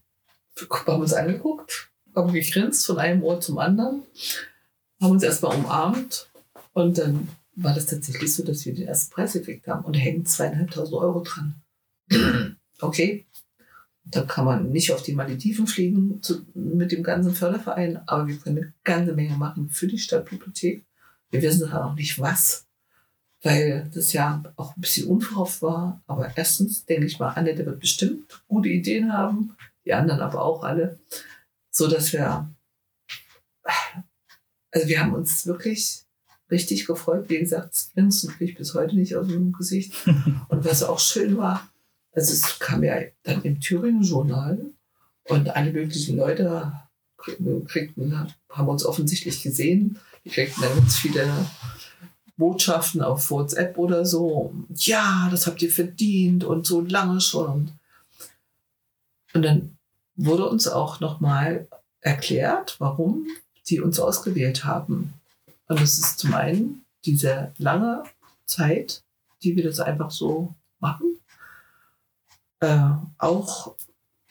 wir 0.56 0.68
haben 0.70 1.02
uns 1.02 1.14
angeguckt, 1.14 1.92
haben 2.16 2.34
gegrinst 2.34 2.86
von 2.86 3.00
einem 3.00 3.24
Ohr 3.24 3.42
zum 3.42 3.58
anderen, 3.58 4.04
haben 5.02 5.12
uns 5.12 5.24
erstmal 5.24 5.56
umarmt 5.56 6.30
und 6.74 6.98
dann 6.98 7.30
war 7.56 7.74
das 7.74 7.88
tatsächlich 7.88 8.34
so, 8.34 8.44
dass 8.44 8.66
wir 8.66 8.74
den 8.74 8.88
ersten 8.88 9.14
Preis 9.14 9.34
gekriegt 9.34 9.68
haben 9.68 9.86
und 9.86 9.94
hängen 9.94 10.26
zweieinhalbtausend 10.26 10.96
Euro 10.96 11.22
dran. 11.22 11.56
okay, 12.82 13.26
da 14.04 14.22
kann 14.24 14.46
man 14.46 14.70
nicht 14.70 14.92
auf 14.92 15.04
die 15.04 15.14
Malediven 15.14 15.68
fliegen 15.68 16.22
zu, 16.22 16.46
mit 16.54 16.92
dem 16.92 17.04
ganzen 17.04 17.34
Förderverein, 17.34 18.02
aber 18.08 18.28
wir 18.28 18.38
können 18.38 18.58
eine 18.58 18.74
ganze 18.84 19.14
Menge 19.14 19.36
machen 19.36 19.70
für 19.70 19.88
die 19.88 20.00
Stadtbibliothek. 20.00 20.86
Wir 21.30 21.42
wissen 21.42 21.72
auch 21.72 21.86
noch 21.86 21.96
nicht 21.96 22.20
was 22.20 22.68
weil 23.44 23.90
das 23.94 24.14
ja 24.14 24.44
auch 24.56 24.76
ein 24.76 24.82
bisschen 24.82 25.08
unverhofft 25.08 25.62
war. 25.62 26.02
Aber 26.08 26.32
erstens 26.36 26.86
denke 26.86 27.08
ich 27.08 27.20
mal, 27.20 27.30
Annette 27.30 27.66
wird 27.66 27.80
bestimmt 27.80 28.44
gute 28.48 28.70
Ideen 28.70 29.14
haben, 29.14 29.56
die 29.86 29.94
anderen 29.94 30.22
aber 30.22 30.44
auch 30.44 30.64
alle, 30.64 31.00
so 31.72 31.88
dass 31.88 32.14
wir, 32.14 32.50
also 34.72 34.88
wir 34.88 35.00
haben 35.00 35.14
uns 35.14 35.46
wirklich 35.46 36.04
richtig 36.52 36.86
gefreut. 36.86 37.30
Wie 37.30 37.40
gesagt, 37.40 37.74
Grinsen 37.94 38.30
kriege 38.32 38.52
ich 38.52 38.58
bis 38.58 38.74
heute 38.76 38.96
nicht 38.96 39.16
aus 39.16 39.28
dem 39.28 39.54
Gesicht. 39.54 39.94
Und 40.50 40.66
was 40.66 40.84
auch 40.84 41.00
schön 41.00 41.38
war, 41.38 41.72
also 42.14 42.34
es 42.34 42.60
kam 42.60 42.84
ja 42.84 42.96
dann 43.24 43.42
im 43.44 43.60
Thüringen 43.60 44.04
Journal 44.04 44.60
und 45.30 45.50
alle 45.56 45.72
möglichen 45.72 46.18
Leute 46.18 46.74
kriegten, 47.68 48.34
haben 48.50 48.68
uns 48.68 48.84
offensichtlich 48.84 49.42
gesehen. 49.42 49.98
Die 50.26 50.30
kriegten 50.30 50.62
dann 50.62 50.76
ganz 50.76 50.98
viele 50.98 51.46
Botschaften 52.42 53.04
auf 53.04 53.30
WhatsApp 53.30 53.78
oder 53.78 54.04
so. 54.04 54.52
Ja, 54.74 55.28
das 55.30 55.46
habt 55.46 55.62
ihr 55.62 55.72
verdient 55.72 56.44
und 56.44 56.66
so 56.66 56.82
lange 56.82 57.22
schon. 57.22 57.70
Und 59.34 59.44
dann 59.44 59.78
wurde 60.16 60.50
uns 60.50 60.68
auch 60.68 61.00
nochmal 61.00 61.68
erklärt, 62.00 62.78
warum 62.80 63.28
die 63.68 63.80
uns 63.80 64.00
ausgewählt 64.00 64.66
haben. 64.66 65.14
Und 65.68 65.80
es 65.82 66.00
ist 66.00 66.18
zum 66.18 66.34
einen 66.34 66.84
diese 67.06 67.54
lange 67.60 68.04
Zeit, 68.46 69.04
die 69.44 69.56
wir 69.56 69.64
das 69.64 69.80
einfach 69.80 70.10
so 70.10 70.56
machen. 70.80 71.20
Äh, 72.60 72.90
auch 73.20 73.76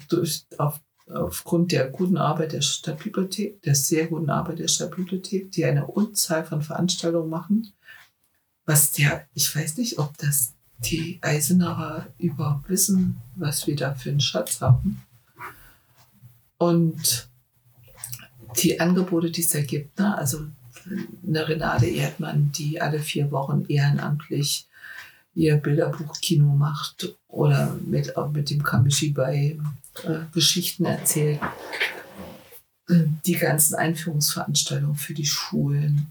durch, 0.09 0.47
auf, 0.59 0.81
aufgrund 1.07 1.71
der 1.71 1.89
guten 1.91 2.17
Arbeit 2.17 2.53
der 2.53 2.61
Stadtbibliothek, 2.61 3.63
der 3.63 3.77
sehr 3.77 4.09
guten 4.09 4.31
Arbeit 4.31 4.59
der 4.59 4.69
Stadtbibliothek, 4.69 5.53
die 5.53 5.65
eine 5.65 5.87
Unzahl 5.87 6.45
von 6.45 6.61
Veranstaltungen 6.61 7.31
machen, 7.31 7.73
was 8.71 8.93
der, 8.93 9.27
ich 9.35 9.55
weiß 9.55 9.79
nicht, 9.79 9.99
ob 9.99 10.17
das 10.19 10.55
die 10.79 11.19
Eisenacher 11.23 12.07
überhaupt 12.19 12.69
wissen, 12.69 13.21
was 13.35 13.67
wir 13.67 13.75
da 13.75 13.95
für 13.95 14.11
einen 14.11 14.21
Schatz 14.21 14.61
haben. 14.61 15.03
Und 16.57 17.29
die 18.63 18.79
Angebote, 18.79 19.33
die 19.33 19.41
es 19.41 19.49
da 19.49 19.61
gibt, 19.61 19.99
ne? 19.99 20.17
also 20.17 20.47
eine 21.27 21.49
Renate 21.49 21.87
Erdmann, 21.87 22.53
die 22.53 22.81
alle 22.81 23.01
vier 23.01 23.33
Wochen 23.33 23.65
ehrenamtlich 23.67 24.69
ihr 25.35 25.57
Bilderbuchkino 25.57 26.55
macht 26.55 27.17
oder 27.27 27.77
mit, 27.85 28.17
auch 28.17 28.31
mit 28.31 28.51
dem 28.51 28.63
Kamishi 28.63 29.11
bei 29.11 29.59
äh, 30.05 30.21
Geschichten 30.33 30.85
erzählt. 30.85 31.41
Die 32.89 33.35
ganzen 33.35 33.75
Einführungsveranstaltungen 33.75 34.97
für 34.97 35.15
die 35.15 35.27
Schulen. 35.27 36.07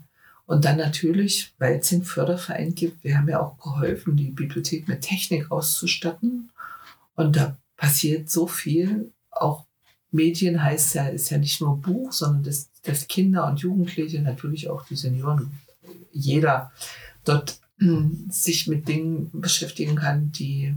Und 0.50 0.66
dann 0.66 0.78
natürlich, 0.78 1.54
weil 1.60 1.76
es 1.76 1.90
den 1.90 2.04
Förderverein 2.04 2.74
gibt, 2.74 3.04
wir 3.04 3.16
haben 3.16 3.30
ja 3.30 3.40
auch 3.40 3.60
geholfen, 3.60 4.18
die 4.18 4.32
Bibliothek 4.32 4.88
mit 4.88 5.02
Technik 5.02 5.52
auszustatten. 5.52 6.50
Und 7.14 7.36
da 7.36 7.56
passiert 7.78 8.32
so 8.32 8.48
viel. 8.48 9.12
Auch 9.30 9.68
Medien 10.10 10.64
heißt 10.64 10.96
ja, 10.96 11.08
ist 11.08 11.30
ja 11.30 11.38
nicht 11.38 11.62
nur 11.62 11.78
Buch, 11.80 12.12
sondern 12.12 12.42
dass, 12.42 12.72
dass 12.82 13.08
Kinder 13.08 13.46
und 13.46 13.60
Jugendliche, 13.60 14.24
natürlich 14.24 14.72
auch 14.72 14.84
die 14.88 14.96
Senioren, 14.96 15.52
jeder 16.12 16.72
dort 17.26 17.60
sich 18.30 18.66
mit 18.66 18.88
Dingen 18.88 19.30
beschäftigen 19.32 19.98
kann, 19.98 20.32
die, 20.32 20.76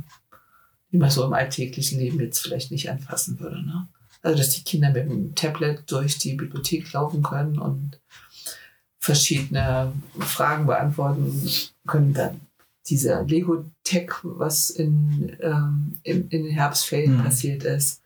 die 0.93 0.99
man 0.99 1.09
so 1.09 1.25
im 1.25 1.33
alltäglichen 1.33 1.99
Leben 1.99 2.21
jetzt 2.21 2.41
vielleicht 2.41 2.73
nicht 2.73 2.91
anfassen 2.91 3.41
würde. 3.41 3.63
Ne? 3.65 3.89
Also, 4.21 4.37
dass 4.37 4.51
die 4.51 4.65
Kinder 4.65 4.91
mit 4.91 5.09
dem 5.09 5.35
Tablet 5.35 5.91
durch 5.91 6.19
die 6.19 6.35
Bibliothek 6.35 6.93
laufen 6.93 7.23
können 7.23 7.59
und 7.59 8.03
verschiedene 9.03 9.93
Fragen 10.21 10.67
beantworten 10.67 11.51
können. 11.89 12.15
Dann 12.15 12.41
dieser 12.87 13.25
Lego-Tech, 13.25 14.13
was 14.23 14.71
in, 14.71 15.37
ähm, 15.41 15.99
in, 16.05 16.29
in 16.29 16.45
den 16.45 16.53
Herbstferien 16.53 17.19
mhm. 17.19 17.25
passiert 17.25 17.65
ist, 17.65 18.01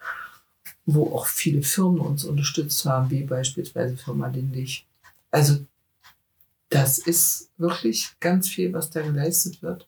wo 0.87 1.15
auch 1.15 1.27
viele 1.27 1.63
Firmen 1.63 2.01
uns 2.01 2.25
unterstützt 2.25 2.85
haben, 2.87 3.11
wie 3.11 3.25
beispielsweise 3.25 3.97
Firma 3.97 4.29
Lindig. 4.29 4.87
Also 5.31 5.59
das 6.71 6.99
ist 6.99 7.51
wirklich 7.59 8.17
ganz 8.19 8.49
viel, 8.49 8.73
was 8.73 8.89
da 8.89 9.03
geleistet 9.03 9.63
wird. 9.63 9.87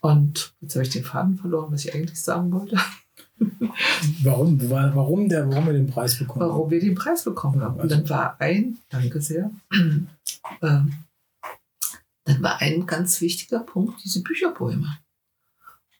Und 0.00 0.54
jetzt 0.62 0.76
habe 0.76 0.84
ich 0.84 0.92
den 0.92 1.04
Faden 1.04 1.36
verloren, 1.36 1.72
was 1.72 1.84
ich 1.84 1.94
eigentlich 1.94 2.22
sagen 2.22 2.50
wollte. 2.52 2.78
warum, 4.22 4.70
warum, 4.70 5.28
der, 5.28 5.48
warum 5.48 5.66
wir 5.66 5.72
den 5.72 5.86
Preis 5.86 6.18
bekommen 6.18 6.42
haben? 6.42 6.50
Warum 6.50 6.70
wir 6.70 6.80
den 6.80 6.94
Preis 6.94 7.24
bekommen 7.24 7.60
haben. 7.60 7.80
Und 7.80 7.90
dann 7.90 8.08
war 8.08 8.40
ein, 8.40 8.78
danke 8.90 9.20
sehr, 9.20 9.50
ähm, 9.72 10.08
dann 12.24 12.42
war 12.42 12.60
ein 12.60 12.86
ganz 12.86 13.20
wichtiger 13.20 13.60
Punkt 13.60 14.02
diese 14.04 14.22
Bücherbäume. 14.22 14.98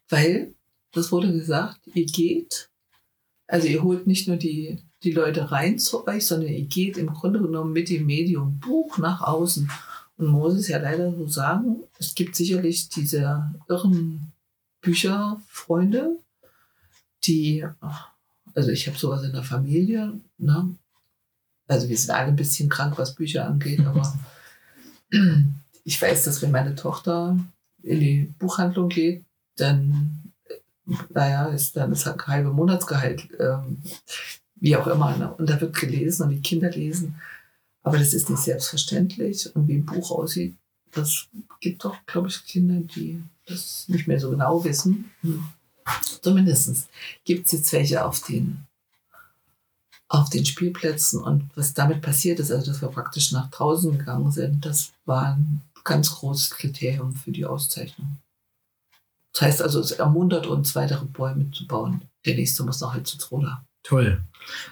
Weil, 0.09 0.53
das 0.91 1.11
wurde 1.11 1.31
gesagt, 1.31 1.79
ihr 1.93 2.05
geht, 2.05 2.69
also 3.47 3.67
ihr 3.67 3.83
holt 3.83 4.07
nicht 4.07 4.27
nur 4.27 4.37
die 4.37 4.79
die 5.05 5.11
Leute 5.11 5.51
rein 5.51 5.79
zu 5.79 6.05
euch, 6.07 6.25
sondern 6.25 6.49
ihr 6.49 6.65
geht 6.65 6.97
im 6.97 7.13
Grunde 7.13 7.39
genommen 7.39 7.71
mit 7.71 7.89
dem 7.89 8.05
Medium 8.05 8.59
Buch 8.59 8.97
nach 8.97 9.21
außen. 9.21 9.69
Und 10.17 10.25
man 10.25 10.35
muss 10.35 10.55
es 10.55 10.67
ja 10.67 10.79
leider 10.79 11.13
so 11.13 11.27
sagen, 11.27 11.83
es 11.99 12.15
gibt 12.15 12.35
sicherlich 12.35 12.89
diese 12.89 13.53
irren 13.69 14.31
Bücherfreunde, 14.81 16.17
die, 17.27 17.65
also 18.53 18.69
ich 18.69 18.87
habe 18.87 18.97
sowas 18.97 19.23
in 19.23 19.33
der 19.33 19.43
Familie, 19.43 20.13
ne? 20.37 20.75
also 21.67 21.89
wir 21.89 21.97
sind 21.97 22.11
alle 22.11 22.27
ein 22.27 22.35
bisschen 22.35 22.69
krank, 22.69 22.97
was 22.97 23.15
Bücher 23.15 23.45
angeht, 23.45 23.79
aber 23.85 24.17
ich 25.83 26.01
weiß, 26.01 26.25
dass 26.25 26.41
wenn 26.41 26.51
meine 26.51 26.75
Tochter 26.75 27.37
in 27.83 27.99
die 27.99 28.33
Buchhandlung 28.39 28.89
geht, 28.89 29.23
dann, 29.57 30.31
naja, 31.09 31.47
ist 31.47 31.75
dann 31.75 31.91
das 31.91 32.05
halbe 32.05 32.51
Monatsgehalt 32.51 33.27
ähm, 33.39 33.81
wie 34.55 34.75
auch 34.75 34.87
immer. 34.87 35.15
Ne? 35.15 35.33
Und 35.33 35.49
da 35.49 35.59
wird 35.61 35.75
gelesen 35.75 36.23
und 36.23 36.29
die 36.29 36.41
Kinder 36.41 36.69
lesen. 36.69 37.15
Aber 37.83 37.99
das 37.99 38.13
ist 38.13 38.29
nicht 38.29 38.41
selbstverständlich. 38.41 39.55
Und 39.55 39.67
wie 39.67 39.75
ein 39.75 39.85
Buch 39.85 40.11
aussieht, 40.11 40.55
das 40.91 41.27
gibt 41.59 41.85
doch, 41.85 41.95
glaube 42.05 42.29
ich, 42.29 42.45
Kinder, 42.45 42.79
die 42.95 43.21
das 43.45 43.87
nicht 43.87 44.07
mehr 44.07 44.19
so 44.19 44.31
genau 44.31 44.63
wissen. 44.63 45.11
Hm. 45.21 45.45
Zumindest 46.21 46.89
gibt 47.23 47.45
es 47.45 47.51
jetzt 47.51 47.73
welche 47.73 48.03
auf 48.03 48.21
den, 48.21 48.65
auf 50.07 50.29
den 50.29 50.45
Spielplätzen. 50.45 51.21
Und 51.21 51.49
was 51.55 51.73
damit 51.73 52.01
passiert 52.01 52.39
ist, 52.39 52.51
also 52.51 52.71
dass 52.71 52.81
wir 52.81 52.89
praktisch 52.89 53.31
nach 53.31 53.49
draußen 53.51 53.97
gegangen 53.97 54.31
sind, 54.31 54.65
das 54.65 54.93
war 55.05 55.35
ein 55.35 55.61
ganz 55.83 56.11
großes 56.11 56.51
Kriterium 56.51 57.13
für 57.13 57.31
die 57.31 57.45
Auszeichnung. 57.45 58.17
Das 59.33 59.41
heißt 59.41 59.61
also, 59.61 59.79
es 59.79 59.91
ermuntert 59.91 60.47
uns, 60.47 60.75
weitere 60.75 61.05
Bäume 61.05 61.51
zu 61.51 61.67
bauen. 61.67 62.01
Der 62.25 62.35
nächste 62.35 62.63
muss 62.63 62.81
nach 62.81 62.93
Holzensroda. 62.93 63.65
Toll. 63.83 64.23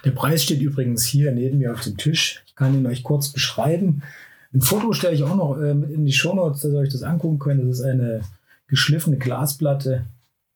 Der 0.04 0.10
Preis 0.10 0.42
steht 0.42 0.60
übrigens 0.60 1.04
hier 1.04 1.30
neben 1.32 1.58
mir 1.58 1.72
auf 1.72 1.82
dem 1.82 1.96
Tisch. 1.96 2.42
Ich 2.46 2.54
kann 2.56 2.74
ihn 2.74 2.86
euch 2.86 3.02
kurz 3.02 3.28
beschreiben. 3.28 4.02
Ein 4.52 4.60
Foto 4.62 4.92
stelle 4.92 5.14
ich 5.14 5.22
auch 5.22 5.36
noch 5.36 5.56
äh, 5.58 5.70
in 5.70 6.04
die 6.04 6.12
Shownotes, 6.12 6.62
dass 6.62 6.72
ihr 6.72 6.78
euch 6.78 6.92
das 6.92 7.02
angucken 7.02 7.38
könnt. 7.38 7.62
Das 7.62 7.78
ist 7.78 7.84
eine 7.84 8.22
geschliffene 8.66 9.18
Glasplatte. 9.18 10.06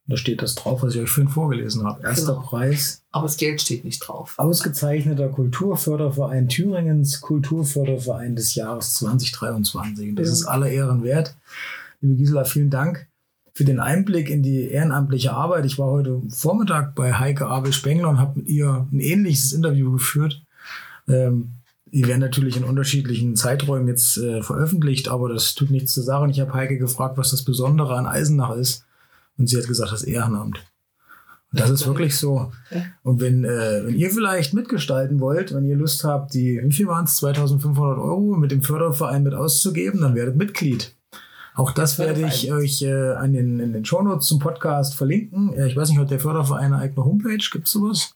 Da 0.09 0.17
steht 0.17 0.41
das 0.41 0.55
drauf, 0.55 0.83
was 0.83 0.95
ich 0.95 1.03
euch 1.03 1.11
vorhin 1.11 1.31
vorgelesen 1.31 1.87
habe. 1.87 2.03
Erster 2.03 2.33
genau. 2.33 2.47
Preis. 2.47 3.03
Aber 3.11 3.27
das 3.27 3.37
Geld 3.37 3.61
steht 3.61 3.85
nicht 3.85 3.99
drauf. 4.01 4.35
Ausgezeichneter 4.39 5.29
Kulturförderverein 5.29 6.49
Thüringens, 6.49 7.21
Kulturförderverein 7.21 8.35
des 8.35 8.55
Jahres 8.55 8.95
2023. 8.95 10.15
Das 10.15 10.29
ja. 10.29 10.33
ist 10.33 10.45
aller 10.47 10.71
Ehren 10.71 11.05
wert. 11.05 11.37
Liebe 12.01 12.17
Gisela, 12.17 12.45
vielen 12.45 12.71
Dank 12.71 13.07
für 13.53 13.65
den 13.65 13.81
Einblick 13.81 14.31
in 14.31 14.43
die 14.43 14.71
ehrenamtliche 14.71 15.33
Arbeit. 15.33 15.67
Ich 15.67 15.79
war 15.79 15.91
heute 15.91 16.23
Vormittag 16.31 16.95
bei 16.95 17.13
Heike 17.13 17.47
Abel-Spengler 17.47 18.09
und 18.09 18.19
habe 18.19 18.39
mit 18.39 18.49
ihr 18.49 18.87
ein 18.91 19.01
ähnliches 19.01 19.53
Interview 19.53 19.93
geführt. 19.93 20.43
Ähm, 21.07 21.51
die 21.85 22.07
werden 22.07 22.21
natürlich 22.21 22.57
in 22.57 22.65
unterschiedlichen 22.65 23.37
Zeiträumen 23.37 23.89
jetzt 23.89 24.17
äh, 24.17 24.43
veröffentlicht, 24.43 25.09
aber 25.09 25.29
das 25.29 25.55
tut 25.55 25.71
nichts 25.71 25.93
zur 25.93 26.05
Sache. 26.05 26.23
Und 26.23 26.31
ich 26.31 26.41
habe 26.41 26.55
Heike 26.55 26.79
gefragt, 26.79 27.19
was 27.19 27.31
das 27.31 27.43
Besondere 27.43 27.95
an 27.95 28.07
Eisenach 28.07 28.55
ist. 28.57 28.87
Und 29.39 29.49
sie 29.49 29.57
hat 29.57 29.67
gesagt, 29.67 29.93
das 29.93 30.03
Ehrenamt. 30.03 30.59
Und 31.53 31.61
das 31.61 31.71
ist 31.71 31.87
wirklich 31.87 32.17
so. 32.17 32.53
Und 33.03 33.21
wenn, 33.21 33.45
äh, 33.45 33.87
wenn 33.87 33.97
ihr 33.97 34.11
vielleicht 34.11 34.53
mitgestalten 34.53 35.19
wollt, 35.21 35.55
wenn 35.55 35.65
ihr 35.65 35.77
Lust 35.77 36.05
habt, 36.05 36.35
die, 36.35 36.61
wie 36.63 36.73
viel 36.73 36.89
waren 36.89 37.05
es, 37.05 37.17
2500 37.17 37.99
Euro 37.99 38.37
mit 38.37 38.51
dem 38.51 38.63
Förderverein 38.63 39.23
mit 39.23 39.35
auszugeben, 39.35 40.03
dann 40.03 40.15
werdet 40.15 40.37
Mitglied. 40.37 40.95
Auch 41.55 41.73
das 41.73 41.99
werde 41.99 42.25
ich 42.27 42.53
euch 42.53 42.83
äh, 42.83 43.15
an 43.15 43.33
den, 43.33 43.59
in 43.59 43.73
den 43.73 43.85
Shownotes 43.85 44.29
zum 44.29 44.39
Podcast 44.39 44.95
verlinken. 44.95 45.53
Äh, 45.55 45.69
ich 45.69 45.77
weiß 45.77 45.89
nicht, 45.89 45.99
hat 45.99 46.11
der 46.11 46.21
Förderverein 46.21 46.73
eine 46.73 46.79
eigene 46.83 47.05
Homepage? 47.05 47.45
Gibt 47.51 47.67
es 47.67 47.73
sowas? 47.73 48.15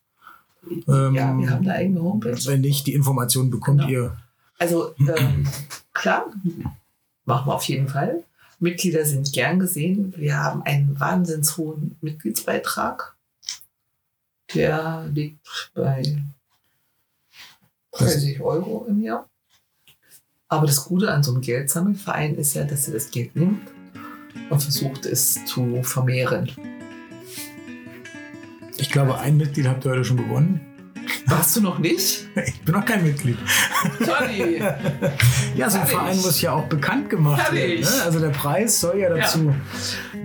Ähm, 0.71 1.15
ja, 1.15 1.37
wir 1.37 1.51
haben 1.51 1.65
eine 1.65 1.75
eigene 1.75 2.03
Homepage. 2.03 2.39
Wenn 2.47 2.61
nicht, 2.61 2.87
die 2.87 2.95
Informationen 2.95 3.51
bekommt 3.51 3.81
genau. 3.81 3.91
ihr. 3.91 4.17
Also 4.59 4.95
ähm, 4.99 5.49
klar, 5.93 6.27
machen 7.25 7.49
wir 7.49 7.55
auf 7.55 7.65
jeden 7.65 7.89
Fall. 7.89 8.23
Mitglieder 8.63 9.05
sind 9.05 9.33
gern 9.33 9.59
gesehen. 9.59 10.15
Wir 10.17 10.39
haben 10.39 10.63
einen 10.63 10.99
wahnsinns 10.99 11.57
hohen 11.57 11.97
Mitgliedsbeitrag. 12.01 13.17
Der 14.55 15.09
liegt 15.13 15.73
bei 15.75 16.03
30 17.93 18.41
Euro 18.41 18.87
im 18.89 19.03
Jahr. 19.03 19.29
Aber 20.49 20.67
das 20.67 20.85
Gute 20.85 21.13
an 21.13 21.23
so 21.23 21.33
einem 21.33 21.41
Geldsammelverein 21.41 22.37
ist 22.37 22.55
ja, 22.55 22.65
dass 22.65 22.87
er 22.87 22.95
das 22.95 23.11
Geld 23.11 23.35
nimmt 23.35 23.69
und 24.51 24.63
versucht 24.63 25.07
es 25.07 25.45
zu 25.45 25.83
vermehren. 25.83 26.51
Ich 28.77 28.91
glaube, 28.91 29.19
ein 29.19 29.39
Mitglied 29.39 29.67
habt 29.67 29.85
ihr 29.85 29.93
heute 29.93 30.05
schon 30.05 30.19
gewonnen. 30.19 30.72
Warst 31.27 31.57
du 31.57 31.61
noch 31.61 31.79
nicht? 31.79 32.27
Ich 32.47 32.61
bin 32.63 32.75
noch 32.75 32.85
kein 32.85 33.03
Mitglied. 33.03 33.39
Johnny! 34.01 34.61
Ja, 35.55 35.69
so 35.69 35.79
ein 35.79 35.83
Herrlich. 35.83 35.91
Verein 35.91 36.17
muss 36.17 36.41
ja 36.41 36.53
auch 36.53 36.67
bekannt 36.67 37.11
gemacht 37.11 37.53
werden. 37.53 37.59
Herrlich. 37.59 37.81
Ne? 37.91 38.03
Also 38.05 38.21
der 38.21 38.31
Preis 38.31 38.81
soll 38.81 38.99
ja 38.99 39.09
dazu. 39.15 39.55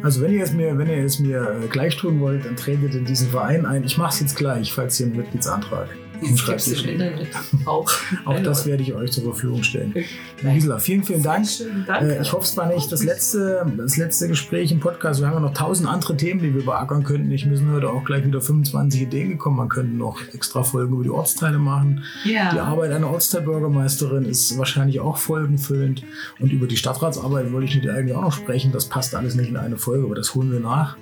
Also 0.03 0.21
wenn 0.21 0.33
ihr 0.33 0.43
es 0.43 0.53
mir, 0.53 0.77
wenn 0.77 0.87
ihr 0.87 1.03
es 1.03 1.19
mir 1.19 1.61
äh, 1.63 1.67
gleich 1.67 1.97
tun 1.97 2.19
wollt, 2.19 2.45
dann 2.45 2.55
tretet 2.55 2.95
in 2.95 3.05
diesen 3.05 3.29
Verein 3.29 3.65
ein. 3.65 3.83
Ich 3.83 3.97
mache 3.97 4.13
es 4.13 4.19
jetzt 4.19 4.35
gleich, 4.35 4.73
falls 4.73 4.99
ihr 4.99 5.07
einen 5.07 5.17
Mitgliedsantrag 5.17 5.89
im 6.21 6.37
Schreibtisch. 6.37 6.83
Internet 6.85 7.27
auch. 7.65 7.89
Auch 8.25 8.39
das 8.41 8.65
werde 8.65 8.83
ich 8.83 8.93
euch 8.93 9.11
zur 9.11 9.23
Verfügung 9.23 9.63
stellen. 9.63 9.93
Gisela, 10.41 10.79
vielen, 10.79 11.03
vielen 11.03 11.23
Dank. 11.23 11.47
Danke. 11.85 12.17
Äh, 12.17 12.21
Ich 12.21 12.31
hoffe, 12.33 12.43
es 12.43 12.55
war 12.57 12.67
nicht 12.73 12.91
das 12.91 13.03
letzte, 13.03 13.65
das 13.77 13.97
letzte 13.97 14.27
Gespräch 14.27 14.71
im 14.71 14.79
Podcast. 14.79 15.19
Wir 15.21 15.27
haben 15.27 15.35
ja 15.35 15.39
noch 15.39 15.53
tausend 15.53 15.89
andere 15.89 16.15
Themen, 16.17 16.41
die 16.41 16.53
wir 16.53 16.65
beackern 16.65 17.03
könnten. 17.03 17.31
Ich 17.31 17.45
müssen 17.45 17.71
heute 17.71 17.89
auch 17.89 18.03
gleich 18.03 18.25
wieder 18.25 18.41
25 18.41 19.01
Ideen 19.01 19.29
gekommen. 19.29 19.57
Man 19.57 19.69
könnte 19.69 19.95
noch 19.95 20.19
extra 20.33 20.63
Folgen 20.63 20.93
über 20.93 21.03
die 21.03 21.09
Ortsteile 21.09 21.57
machen. 21.57 22.03
ja. 22.25 22.51
Die 22.53 22.59
Arbeit 22.59 22.91
einer 22.91 23.09
Ortsteilbürgermeisterin 23.09 24.25
ist 24.25 24.57
wahrscheinlich 24.57 24.99
auch 24.99 25.17
folgenfüllend. 25.17 26.03
Und 26.39 26.51
über 26.51 26.67
die 26.67 26.77
Stadtratsarbeit 26.77 27.51
wollte 27.51 27.67
ich 27.67 27.75
mit 27.75 27.83
dir 27.85 27.93
eigentlich 27.93 28.15
auch 28.15 28.21
noch 28.21 28.33
sprechen. 28.33 28.71
Das 28.71 28.85
passt 28.85 29.15
alles 29.15 29.35
nicht 29.35 29.49
in 29.49 29.57
eine 29.57 29.77
Folge, 29.77 30.05
aber 30.05 30.15
das 30.15 30.33
holen 30.35 30.51
wir 30.51 30.59
nach. 30.59 30.97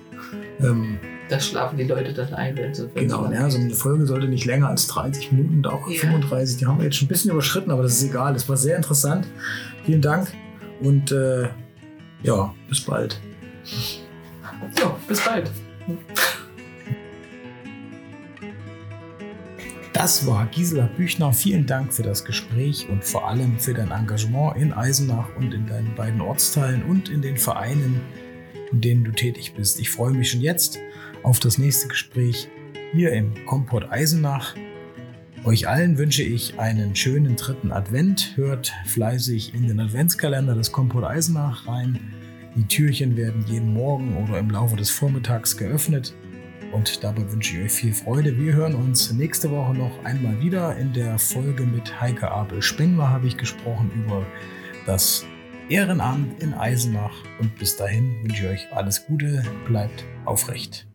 Ähm, 0.59 0.97
Da 1.27 1.39
schlafen 1.39 1.77
die 1.77 1.85
Leute 1.85 2.13
dann 2.13 2.33
ein, 2.35 2.55
wenn 2.55 2.73
sie. 2.73 2.87
genau, 2.93 3.31
ja, 3.31 3.49
so 3.49 3.57
eine 3.57 3.71
Folge 3.73 4.05
sollte 4.05 4.27
nicht 4.27 4.45
länger 4.45 4.69
als 4.69 4.85
30 4.87 5.31
Minuten 5.31 5.63
dauern, 5.63 5.89
Ja. 5.89 5.99
35. 6.01 6.57
Die 6.57 6.65
haben 6.67 6.77
wir 6.77 6.85
jetzt 6.85 6.97
schon 6.97 7.05
ein 7.07 7.09
bisschen 7.09 7.31
überschritten, 7.31 7.71
aber 7.71 7.81
das 7.83 7.93
ist 7.93 8.03
egal. 8.09 8.33
Das 8.33 8.47
war 8.47 8.57
sehr 8.57 8.75
interessant. 8.77 9.27
Vielen 9.85 10.01
Dank 10.01 10.31
und 10.81 11.11
äh, 11.11 11.47
ja, 12.21 12.53
bis 12.69 12.81
bald. 12.81 13.19
Ja, 14.77 14.95
bis 15.07 15.19
bald. 15.21 15.49
Das 19.93 20.27
war 20.27 20.45
Gisela 20.47 20.89
Büchner. 20.97 21.31
Vielen 21.33 21.65
Dank 21.65 21.93
für 21.93 22.03
das 22.03 22.25
Gespräch 22.25 22.87
und 22.89 23.03
vor 23.03 23.27
allem 23.29 23.57
für 23.59 23.73
dein 23.73 23.91
Engagement 23.91 24.57
in 24.57 24.73
Eisenach 24.73 25.29
und 25.37 25.53
in 25.53 25.65
deinen 25.65 25.95
beiden 25.95 26.21
Ortsteilen 26.21 26.83
und 26.83 27.09
in 27.09 27.21
den 27.21 27.37
Vereinen, 27.37 28.01
in 28.71 28.81
denen 28.81 29.03
du 29.05 29.11
tätig 29.11 29.53
bist. 29.55 29.79
Ich 29.79 29.89
freue 29.89 30.11
mich 30.13 30.31
schon 30.31 30.41
jetzt 30.41 30.79
auf 31.25 31.39
das 31.39 31.57
nächste 31.57 31.87
Gespräch 31.87 32.47
hier 32.93 33.11
im 33.11 33.33
Kompott 33.47 33.91
Eisenach. 33.91 34.55
Euch 35.43 35.67
allen 35.67 35.97
wünsche 35.97 36.21
ich 36.21 36.59
einen 36.59 36.95
schönen 36.95 37.35
dritten 37.35 37.71
Advent. 37.71 38.33
Hört 38.35 38.71
fleißig 38.85 39.55
in 39.55 39.67
den 39.67 39.79
Adventskalender 39.79 40.53
des 40.53 40.71
Kompott 40.71 41.03
Eisenach 41.03 41.67
rein. 41.67 41.99
Die 42.55 42.67
Türchen 42.67 43.17
werden 43.17 43.43
jeden 43.47 43.73
Morgen 43.73 44.15
oder 44.17 44.37
im 44.37 44.51
Laufe 44.51 44.75
des 44.75 44.91
Vormittags 44.91 45.57
geöffnet. 45.57 46.13
Und 46.71 47.03
dabei 47.03 47.29
wünsche 47.31 47.57
ich 47.57 47.65
euch 47.65 47.71
viel 47.71 47.93
Freude. 47.93 48.37
Wir 48.37 48.53
hören 48.53 48.75
uns 48.75 49.11
nächste 49.11 49.49
Woche 49.49 49.73
noch 49.73 50.03
einmal 50.03 50.39
wieder. 50.41 50.77
In 50.77 50.93
der 50.93 51.17
Folge 51.17 51.63
mit 51.63 51.99
Heike 51.99 52.29
Abel 52.29 52.61
Spengler 52.61 53.09
habe 53.09 53.25
ich 53.25 53.35
gesprochen 53.35 53.89
über 53.95 54.23
das 54.85 55.25
Ehrenamt 55.69 56.41
in 56.43 56.53
Eisenach. 56.53 57.15
Und 57.39 57.57
bis 57.57 57.77
dahin 57.77 58.21
wünsche 58.21 58.43
ich 58.43 58.49
euch 58.49 58.73
alles 58.73 59.07
Gute. 59.07 59.43
Bleibt 59.67 60.05
aufrecht. 60.25 60.87